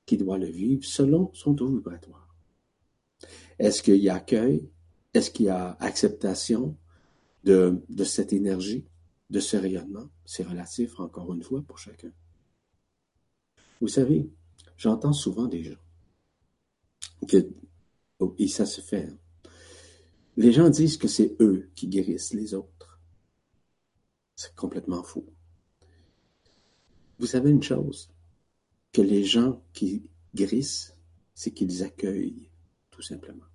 [0.06, 2.34] qui doit le vivre selon son taux vibratoire.
[3.58, 4.70] Est-ce qu'il y a accueil?
[5.12, 6.76] Est-ce qu'il y a acceptation
[7.44, 8.84] de, cette énergie,
[9.30, 10.08] de ce rayonnement?
[10.24, 12.12] C'est relatif, encore une fois, pour chacun.
[13.80, 14.30] Vous savez,
[14.76, 15.78] j'entends souvent des gens
[17.26, 17.48] que,
[18.20, 19.18] oh, et ça se fait, hein.
[20.38, 23.00] Les gens disent que c'est eux qui guérissent les autres.
[24.36, 25.26] C'est complètement faux.
[27.18, 28.08] Vous savez une chose,
[28.92, 30.96] que les gens qui guérissent,
[31.34, 32.48] c'est qu'ils accueillent
[32.92, 33.48] tout simplement.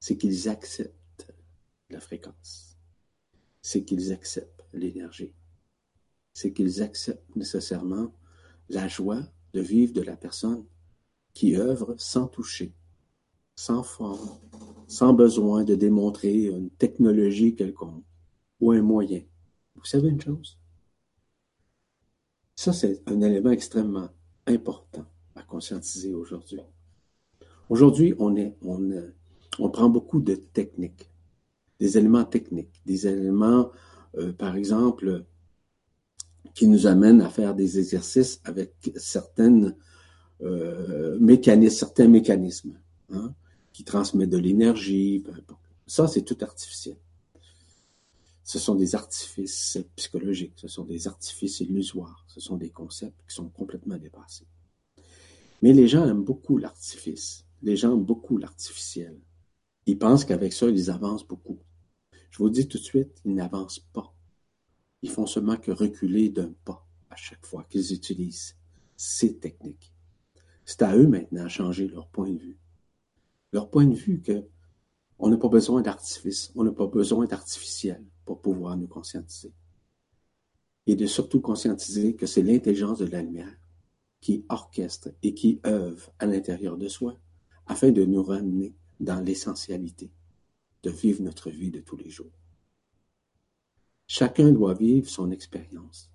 [0.00, 1.32] C'est qu'ils acceptent
[1.88, 2.76] la fréquence.
[3.62, 5.34] C'est qu'ils acceptent l'énergie.
[6.32, 8.12] C'est qu'ils acceptent nécessairement
[8.70, 10.66] la joie de vivre de la personne
[11.32, 12.74] qui œuvre sans toucher,
[13.56, 14.38] sans forme,
[14.88, 18.04] sans besoin de démontrer une technologie quelconque
[18.60, 19.22] ou un moyen.
[19.76, 20.58] Vous savez une chose?
[22.56, 24.08] Ça, c'est un élément extrêmement
[24.46, 26.60] important à conscientiser aujourd'hui.
[27.68, 28.90] Aujourd'hui, on, est, on,
[29.58, 31.10] on prend beaucoup de techniques.
[31.80, 33.70] des éléments techniques, des éléments,
[34.16, 35.24] euh, par exemple,
[36.54, 39.76] qui nous amènent à faire des exercices avec certaines
[40.42, 41.18] euh,
[41.70, 42.78] certains mécanismes,
[43.10, 43.34] hein,
[43.74, 45.22] qui transmettent de l'énergie.
[45.86, 46.96] Ça, c'est tout artificiel.
[48.44, 53.34] Ce sont des artifices psychologiques, ce sont des artifices illusoires, ce sont des concepts qui
[53.34, 54.46] sont complètement dépassés.
[55.60, 59.18] Mais les gens aiment beaucoup l'artifice, les gens aiment beaucoup l'artificiel.
[59.86, 61.58] Ils pensent qu'avec ça, ils avancent beaucoup.
[62.30, 64.14] Je vous dis tout de suite, ils n'avancent pas.
[65.02, 68.56] Ils font seulement que reculer d'un pas à chaque fois qu'ils utilisent
[68.96, 69.92] ces techniques.
[70.64, 72.58] C'est à eux maintenant à changer leur point de vue.
[73.54, 74.44] Leur point de vue que
[75.20, 79.54] on n'a pas besoin d'artifice, on n'a pas besoin d'artificiel pour pouvoir nous conscientiser.
[80.88, 83.56] Et de surtout conscientiser que c'est l'intelligence de la lumière
[84.20, 87.16] qui orchestre et qui œuvre à l'intérieur de soi
[87.66, 90.10] afin de nous ramener dans l'essentialité,
[90.82, 92.36] de vivre notre vie de tous les jours.
[94.08, 96.10] Chacun doit vivre son expérience.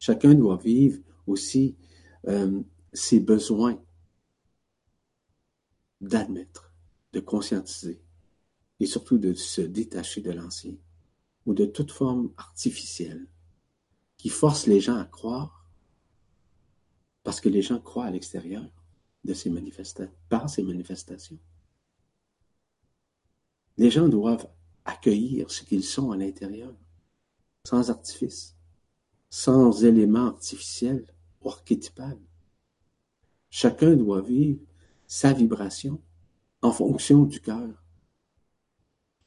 [0.00, 1.76] Chacun doit vivre aussi
[2.26, 2.60] euh,
[2.92, 3.80] ses besoins
[6.00, 6.71] d'admettre,
[7.12, 8.00] de conscientiser
[8.80, 10.74] et surtout de se détacher de l'ancien
[11.46, 13.26] ou de toute forme artificielle
[14.16, 15.66] qui force les gens à croire
[17.22, 18.64] parce que les gens croient à l'extérieur
[19.24, 21.38] de ces manifestations, par ces manifestations.
[23.76, 24.48] Les gens doivent
[24.84, 26.74] accueillir ce qu'ils sont à l'intérieur,
[27.64, 28.56] sans artifice,
[29.30, 31.06] sans éléments artificiels
[31.40, 32.18] ou archétypal.
[33.50, 34.60] Chacun doit vivre
[35.06, 36.00] sa vibration
[36.62, 37.84] en fonction du cœur.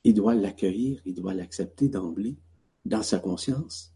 [0.04, 2.38] Il doit l'accueillir, il doit l'accepter d'emblée
[2.86, 3.94] dans sa conscience,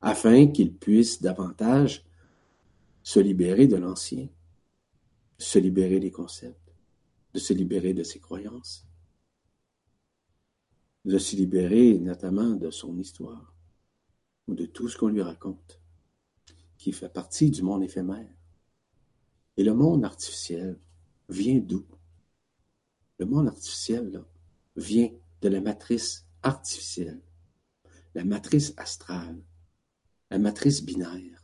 [0.00, 2.04] afin qu'il puisse davantage
[3.02, 4.28] se libérer de l'ancien,
[5.38, 6.74] se libérer des concepts,
[7.34, 8.86] de se libérer de ses croyances,
[11.04, 13.54] de se libérer notamment de son histoire
[14.46, 15.80] ou de tout ce qu'on lui raconte,
[16.78, 18.28] qui fait partie du monde éphémère.
[19.56, 20.78] Et le monde artificiel
[21.28, 21.84] vient d'où?
[23.18, 24.24] Le monde artificiel
[24.76, 27.20] vient de la matrice artificielle,
[28.14, 29.42] la matrice astrale,
[30.30, 31.42] la matrice binaire.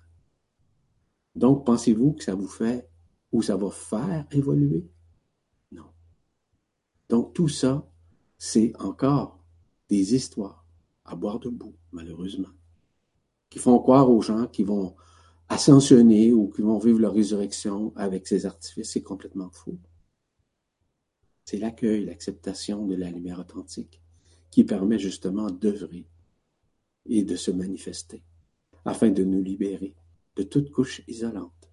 [1.34, 2.88] Donc, pensez-vous que ça vous fait
[3.32, 4.86] ou ça va faire évoluer?
[5.70, 5.90] Non.
[7.08, 7.88] Donc, tout ça,
[8.36, 9.42] c'est encore
[9.88, 10.66] des histoires
[11.04, 12.52] à boire debout, malheureusement,
[13.48, 14.94] qui font croire aux gens qui vont
[15.48, 18.90] ascensionner ou qui vont vivre leur résurrection avec ces artifices.
[18.90, 19.78] C'est complètement faux.
[21.44, 24.00] C'est l'accueil, l'acceptation de la lumière authentique
[24.50, 26.06] qui permet justement d'œuvrer
[27.06, 28.22] et de se manifester
[28.84, 29.94] afin de nous libérer
[30.36, 31.70] de toute couche isolante,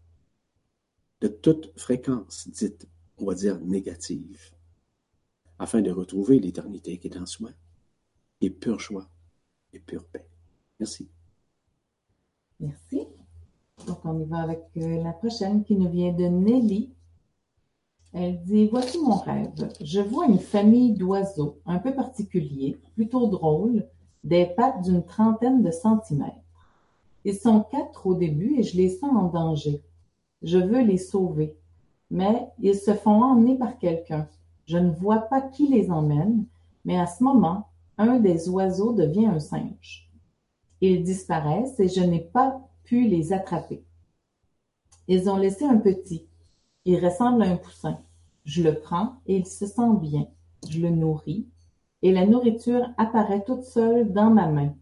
[1.21, 4.53] de toute fréquence dite, on va dire, négative,
[5.58, 7.51] afin de retrouver l'éternité qui est en soi
[8.41, 9.10] et pure joie
[9.73, 10.27] et pure paix.
[10.79, 11.10] Merci.
[12.60, 13.08] Merci.
[13.88, 16.93] Donc, on y va avec euh, la prochaine qui nous vient de Nelly.
[18.13, 19.72] Elle dit Voici mon rêve.
[19.82, 23.86] Je vois une famille d'oiseaux un peu particuliers, plutôt drôles,
[24.24, 26.36] des pattes d'une trentaine de centimètres.
[27.26, 29.82] Ils sont quatre au début et je les sens en danger.
[30.41, 31.58] Je veux les sauver,
[32.10, 34.28] mais ils se font emmener par quelqu'un.
[34.65, 36.45] Je ne vois pas qui les emmène,
[36.86, 37.67] mais à ce moment,
[37.98, 40.10] un des oiseaux devient un singe.
[40.82, 43.84] Ils disparaissent et je n'ai pas pu les attraper.
[45.08, 46.28] Ils ont laissé un petit.
[46.89, 48.02] Il ressemble à un poussin.
[48.45, 50.28] Je le prends et il se sent bien.
[50.67, 51.47] Je le nourris
[52.02, 54.75] et la nourriture apparaît toute seule dans ma main.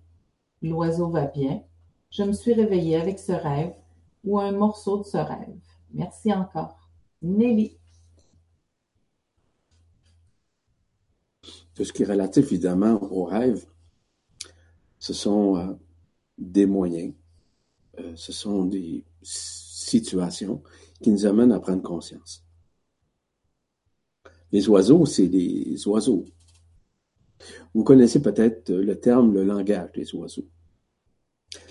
[0.62, 1.62] L'oiseau va bien.
[2.10, 3.74] Je me suis réveillée avec ce rêve
[4.24, 5.60] ou un morceau de ce rêve.
[5.94, 6.90] Merci encore.
[7.22, 7.78] Nelly.
[11.76, 13.66] Tout ce qui est relatif évidemment au rêve,
[14.98, 15.74] ce sont euh,
[16.38, 17.14] des moyens,
[18.00, 20.64] euh, ce sont des situations
[21.02, 22.44] qui nous amènent à prendre conscience.
[24.52, 26.26] Les oiseaux, c'est des oiseaux.
[27.74, 30.48] Vous connaissez peut-être le terme le langage des oiseaux.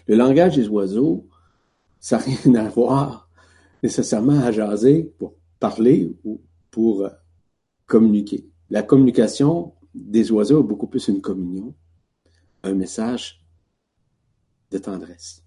[0.07, 1.27] Le langage des oiseaux,
[1.99, 3.31] ça n'a rien à voir
[3.83, 7.09] nécessairement à jaser pour parler ou pour
[7.87, 8.49] communiquer.
[8.71, 11.75] La communication des oiseaux est beaucoup plus une communion,
[12.63, 13.45] un message
[14.71, 15.45] de tendresse,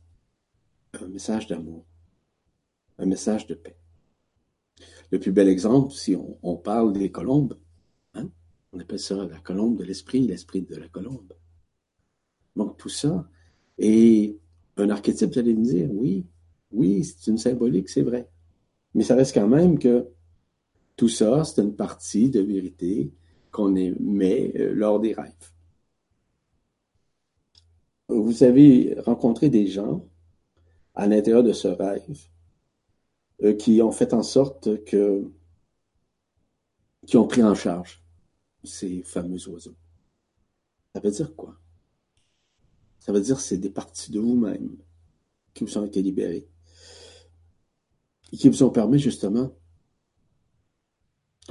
[1.00, 1.86] un message d'amour,
[3.00, 3.78] un message de paix.
[5.12, 7.58] Le plus bel exemple, si on, parle des colombes,
[8.14, 8.30] hein,
[8.72, 11.34] on appelle ça la colombe de l'esprit, l'esprit de la colombe.
[12.56, 13.28] Donc tout ça
[13.78, 14.38] est
[14.78, 16.28] un archétype, vous allez me dire, oui,
[16.72, 18.30] oui, c'est une symbolique, c'est vrai.
[18.94, 20.08] Mais ça reste quand même que
[20.96, 23.12] tout ça, c'est une partie de vérité
[23.52, 25.34] qu'on émet euh, lors des rêves.
[28.10, 30.06] vous avez rencontré des gens
[30.96, 32.30] à l'intérieur de ce rêve
[33.58, 35.24] qui ont fait en sorte que,
[37.06, 38.04] qui ont pris en charge
[38.64, 39.76] ces fameux oiseaux.
[40.94, 41.58] Ça veut dire quoi?
[43.00, 44.78] Ça veut dire que c'est des parties de vous-même
[45.54, 46.48] qui vous ont été libérées
[48.32, 49.52] et qui vous ont permis justement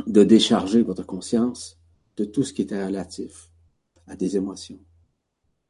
[0.07, 1.79] de décharger votre conscience
[2.17, 3.51] de tout ce qui était relatif
[4.07, 4.81] à des émotions,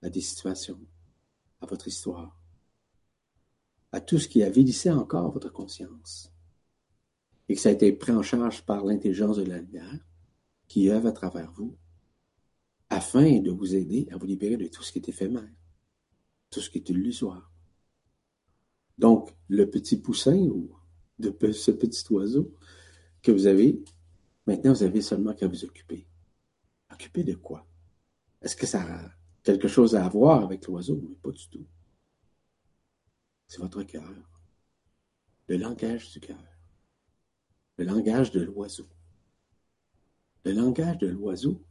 [0.03, 0.81] à des situations,
[1.61, 2.38] à votre histoire,
[3.93, 6.33] à tout ce qui avilissait encore votre conscience.
[7.49, 10.07] Et que ça a été pris en charge par l'intelligence de la lumière
[10.67, 11.77] qui œuvre à travers vous
[12.91, 15.49] afin de vous aider à vous libérer de tout ce qui est éphémère,
[16.51, 17.53] tout ce qui est illusoire.
[18.97, 20.71] Donc, le petit poussin ou
[21.19, 22.53] de ce petit oiseau
[23.23, 23.83] que vous avez,
[24.47, 26.07] maintenant vous avez seulement qu'à vous occuper.
[26.93, 27.67] Occuper de quoi?
[28.41, 29.11] Est-ce que ça a
[29.43, 31.01] quelque chose à voir avec l'oiseau?
[31.09, 31.67] Mais pas du tout.
[33.49, 34.05] C'est votre cœur.
[35.49, 36.39] Le langage du cœur.
[37.79, 38.87] Le langage de l'oiseau.
[40.45, 41.65] Le langage de l'oiseau,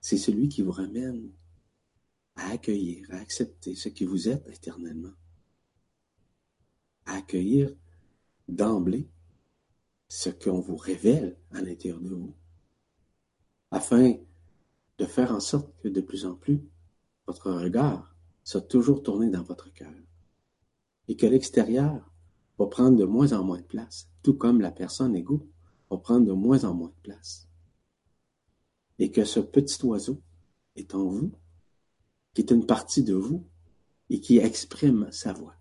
[0.00, 1.32] c'est celui qui vous ramène
[2.36, 5.14] à accueillir, à accepter ce qui vous êtes éternellement.
[7.06, 7.74] À accueillir
[8.46, 9.08] d'emblée
[10.08, 12.34] ce qu'on vous révèle à l'intérieur de vous,
[13.72, 14.16] afin
[14.98, 16.60] de faire en sorte que de plus en plus,
[17.26, 18.14] votre regard
[18.44, 20.05] soit toujours tourné dans votre cœur
[21.08, 22.10] et que l'extérieur
[22.58, 25.46] va prendre de moins en moins de place, tout comme la personne égaux
[25.90, 27.48] va prendre de moins en moins de place.
[28.98, 30.22] Et que ce petit oiseau
[30.74, 31.32] est en vous,
[32.34, 33.46] qui est une partie de vous
[34.10, 35.54] et qui exprime sa voix.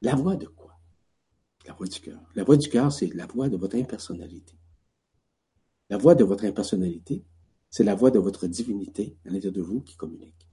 [0.00, 0.78] La voix de quoi?
[1.66, 2.20] La voix du cœur.
[2.34, 4.58] La voix du cœur, c'est la voix de votre impersonnalité.
[5.90, 7.24] La voix de votre impersonnalité,
[7.70, 10.48] c'est la voix de votre divinité à l'intérieur de vous qui communique.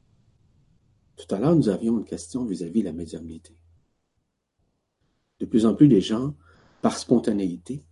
[1.19, 3.53] Tout à l'heure, nous avions une question vis-à-vis de la médiumnité.
[5.39, 6.33] De plus en plus, les gens,
[6.81, 7.83] par spontanéité,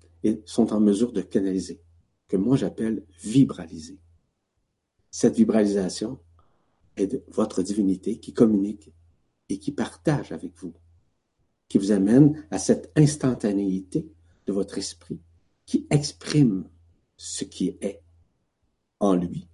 [0.46, 1.82] sont en mesure de canaliser,
[2.30, 4.00] que moi j'appelle vibraliser.
[5.12, 6.20] Cette vibralisation
[6.96, 8.94] est de votre divinité qui communique
[9.50, 10.74] et qui partage avec vous,
[11.68, 14.08] qui vous amène à cette instantanéité
[14.46, 15.20] de votre esprit
[15.66, 16.64] qui exprime
[17.18, 18.02] ce qui est
[19.00, 19.48] en lui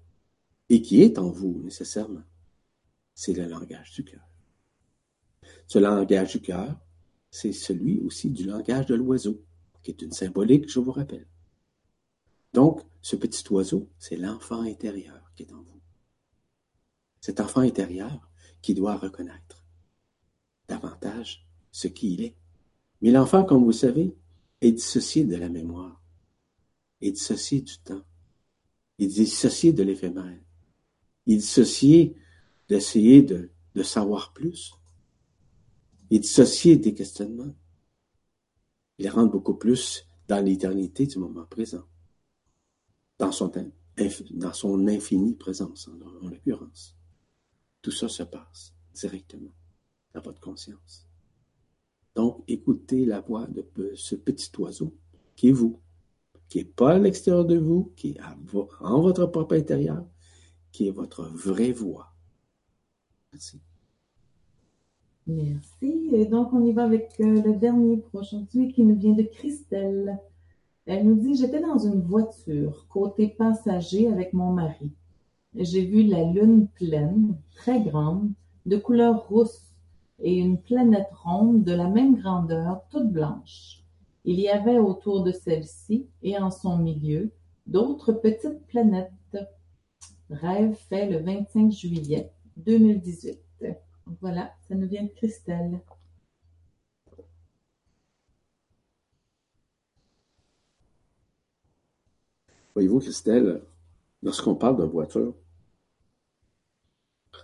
[0.70, 2.22] et qui est en vous nécessairement.
[3.16, 4.28] C'est le langage du cœur.
[5.68, 6.80] Ce langage du cœur,
[7.30, 9.44] c'est celui aussi du langage de l'oiseau,
[9.82, 11.28] qui est une symbolique, je vous rappelle.
[12.54, 15.82] Donc, ce petit oiseau, c'est l'enfant intérieur qui est en vous.
[17.22, 18.30] Cet enfant intérieur
[18.62, 19.66] qui doit reconnaître
[20.68, 22.36] davantage ce qu'il est.
[23.02, 24.16] Mais l'enfant, comme vous savez,
[24.62, 26.04] est dissocié de la mémoire
[27.08, 28.02] est dissocié du temps.
[29.00, 30.40] Est dissocié de l'éphémère.
[31.28, 32.16] Est dissocié
[32.68, 33.50] d'essayer de,
[33.84, 34.74] savoir plus.
[36.10, 37.56] Il est dissocié des questionnements.
[39.00, 41.84] Il rentre beaucoup plus dans l'éternité du moment présent,
[43.18, 43.52] dans son,
[44.32, 46.96] dans infinie présence, en, en l'occurrence.
[47.82, 49.54] Tout ça se passe directement
[50.14, 51.08] dans votre conscience.
[52.16, 54.96] Donc, écoutez la voix de ce petit oiseau
[55.36, 55.82] qui est vous
[56.54, 58.20] qui n'est pas à l'extérieur de vous, qui est
[58.80, 60.06] en votre propre intérieur,
[60.72, 62.13] qui est votre vraie voix.
[63.34, 63.60] Merci.
[65.26, 66.10] Merci.
[66.12, 69.24] Et donc, on y va avec euh, le dernier pour aujourd'hui qui nous vient de
[69.24, 70.20] Christelle.
[70.86, 74.92] Elle nous dit, j'étais dans une voiture, côté passager avec mon mari.
[75.56, 78.30] J'ai vu la lune pleine, très grande,
[78.68, 79.72] de couleur rousse,
[80.20, 83.82] et une planète ronde de la même grandeur, toute blanche.
[84.26, 87.32] Il y avait autour de celle-ci, et en son milieu,
[87.66, 89.12] d'autres petites planètes.
[90.30, 93.40] Rêve fait le 25 juillet 2018.
[94.22, 95.80] Voilà, ça nous vient de Christelle.
[102.74, 103.62] Voyez-vous, Christelle,
[104.22, 105.36] lorsqu'on parle de voiture,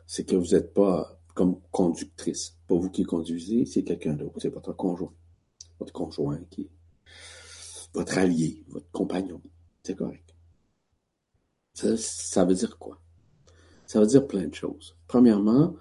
[0.08, 2.58] c'est que vous n'êtes pas comme conductrice.
[2.68, 5.14] Pas vous qui conduisez, c'est quelqu'un d'autre, c'est votre conjoint
[5.80, 6.70] votre conjoint, qui
[7.94, 9.42] votre allié, votre compagnon.
[9.84, 10.36] C'est correct.
[11.74, 13.02] Ça, ça, veut dire quoi?
[13.90, 14.96] Ça veut dire plein de choses.
[15.08, 15.76] Premièrement,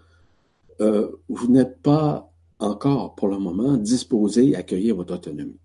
[0.80, 5.60] euh, vous n'êtes pas encore, pour le moment, disposé à accueillir votre autonomie.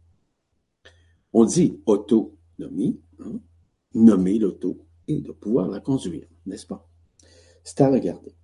[1.31, 3.39] On dit autonomie, hein,
[3.93, 4.77] nommer l'auto
[5.07, 6.85] et de pouvoir la conduire, n'est-ce pas?
[7.63, 8.35] C'est à regarder.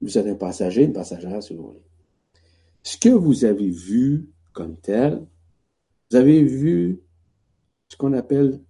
[0.00, 1.82] Vous êtes un passager, une passagère, si vous voulez.
[2.84, 5.26] Ce que vous avez vu comme tel.
[6.12, 7.02] Vous avez vu
[7.88, 8.60] ce qu'on appelle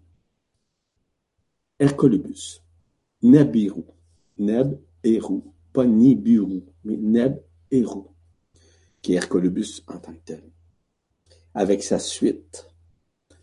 [1.79, 2.63] Hercolibus,
[3.23, 3.85] Nebiru,
[4.39, 8.03] Neb, Eru, pas Nibiru, mais Neb Eru,
[9.03, 10.43] qui est Hercolubus en tant que tel,
[11.55, 12.69] avec sa suite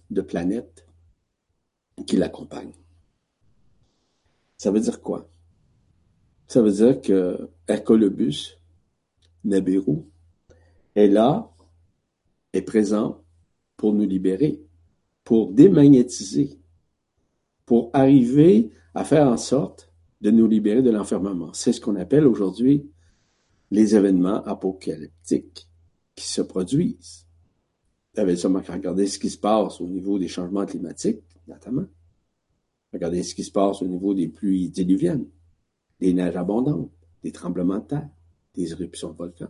[0.10, 0.86] de planètes
[2.06, 2.74] qui l'accompagnent.
[4.58, 5.28] Ça veut dire quoi?
[6.48, 8.60] Ça veut dire que Hercolubus,
[9.44, 10.04] Neberu,
[10.96, 11.52] est là,
[12.54, 13.24] est présent
[13.76, 14.62] pour nous libérer,
[15.24, 16.60] pour démagnétiser,
[17.66, 19.93] pour arriver à faire en sorte
[20.24, 21.52] de nous libérer de l'enfermement.
[21.52, 22.90] C'est ce qu'on appelle aujourd'hui
[23.72, 25.68] les événements apocalyptiques
[26.16, 27.28] qui se produisent.
[28.14, 31.86] Vous avez seulement qu'à regarder ce qui se passe au niveau des changements climatiques, notamment.
[32.94, 35.28] Regardez ce qui se passe au niveau des pluies diluviennes,
[36.00, 38.10] des neiges abondantes, des tremblements de terre,
[38.54, 39.48] des éruptions de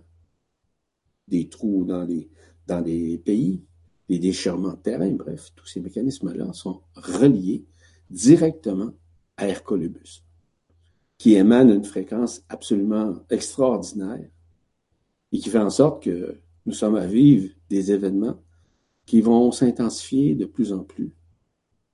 [1.27, 3.63] des trous dans les, pays,
[4.09, 7.63] des déchirements de terrain, bref, tous ces mécanismes-là sont reliés
[8.09, 8.91] directement
[9.37, 10.22] à Hercolubus,
[11.17, 14.29] qui émane une fréquence absolument extraordinaire
[15.31, 18.39] et qui fait en sorte que nous sommes à vivre des événements
[19.05, 21.11] qui vont s'intensifier de plus en plus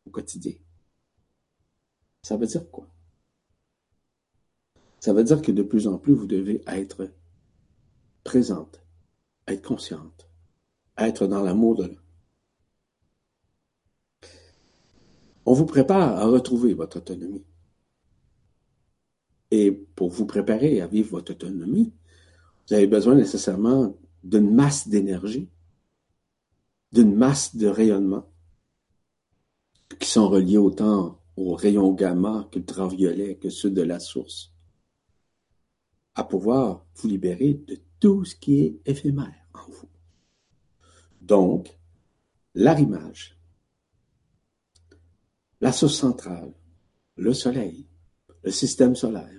[0.06, 0.54] au quotidien.
[2.22, 2.88] Ça veut dire quoi?
[5.00, 7.10] Ça veut dire que de plus en plus, vous devez être
[8.24, 8.82] présente,
[9.48, 10.30] être consciente,
[10.98, 11.98] être dans l'amour de l'homme.
[15.46, 17.46] On vous prépare à retrouver votre autonomie.
[19.52, 21.92] Et pour vous préparer à vivre votre autonomie,
[22.68, 25.50] vous avez besoin nécessairement d'une masse d'énergie,
[26.92, 28.26] d'une masse de rayonnement
[30.00, 34.54] qui sont reliés autant aux rayons gamma qu'ultraviolets que ceux de la source,
[36.16, 39.90] à pouvoir vous libérer de tout ce qui est éphémère en vous.
[41.22, 41.78] Donc,
[42.56, 43.38] l'arrimage,
[45.62, 46.54] la source centrale,
[47.16, 47.88] le soleil,
[48.44, 49.39] le système solaire,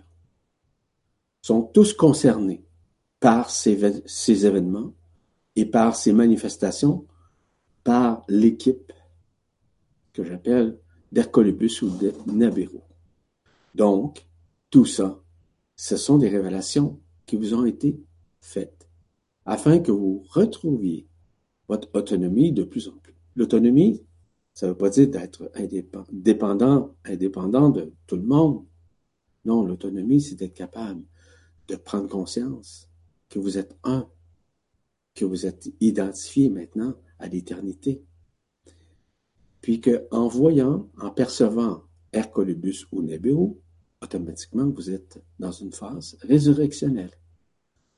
[1.42, 2.64] sont tous concernés
[3.18, 4.94] par ces, événements
[5.56, 7.06] et par ces manifestations
[7.84, 8.92] par l'équipe
[10.12, 10.78] que j'appelle
[11.12, 12.78] d'Hercolubus ou de Nabiru.
[13.74, 14.26] Donc,
[14.70, 15.22] tout ça,
[15.76, 18.00] ce sont des révélations qui vous ont été
[18.40, 18.88] faites
[19.44, 21.06] afin que vous retrouviez
[21.68, 23.14] votre autonomie de plus en plus.
[23.36, 24.02] L'autonomie,
[24.54, 28.64] ça ne veut pas dire d'être indépendant, indépendant de tout le monde.
[29.44, 31.02] Non, l'autonomie, c'est d'être capable
[31.70, 32.88] de prendre conscience
[33.28, 34.08] que vous êtes un,
[35.14, 38.04] que vous êtes identifié maintenant à l'éternité.
[39.60, 43.54] Puis que, en voyant, en percevant Hercolubus ou Nebu,
[44.02, 47.12] automatiquement, vous êtes dans une phase résurrectionnelle.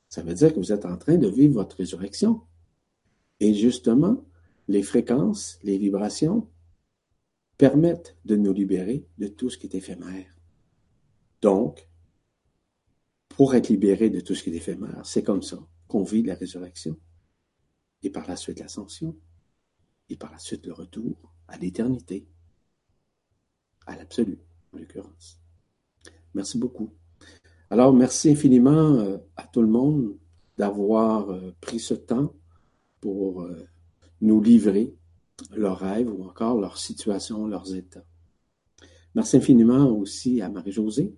[0.09, 2.41] Ça veut dire que vous êtes en train de vivre votre résurrection.
[3.39, 4.23] Et justement,
[4.67, 6.47] les fréquences, les vibrations
[7.57, 10.35] permettent de nous libérer de tout ce qui est éphémère.
[11.41, 11.87] Donc,
[13.35, 16.35] pour être libéré de tout ce qui est éphémère, c'est comme ça qu'on vit la
[16.35, 16.97] résurrection.
[18.03, 19.15] Et par la suite l'ascension.
[20.09, 22.27] Et par la suite le retour à l'éternité.
[23.85, 24.39] À l'absolu,
[24.71, 25.39] en l'occurrence.
[26.33, 26.91] Merci beaucoup.
[27.69, 30.15] Alors, merci infiniment euh, à tout le monde
[30.57, 32.33] d'avoir euh, pris ce temps
[33.01, 33.67] pour euh,
[34.21, 34.95] nous livrer
[35.55, 38.05] leurs rêves ou encore leur situation, leurs états.
[39.15, 41.15] Merci infiniment aussi à Marie-Josée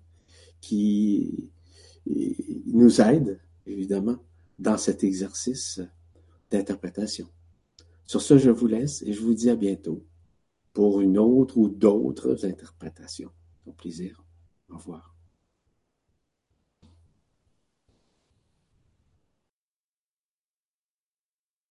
[0.60, 1.50] qui
[2.66, 4.18] nous aide, évidemment,
[4.58, 5.80] dans cet exercice
[6.50, 7.28] d'interprétation.
[8.04, 10.04] Sur ce, je vous laisse et je vous dis à bientôt
[10.72, 13.30] pour une autre ou d'autres interprétations.
[13.66, 14.22] Au plaisir.
[14.68, 15.15] Au revoir.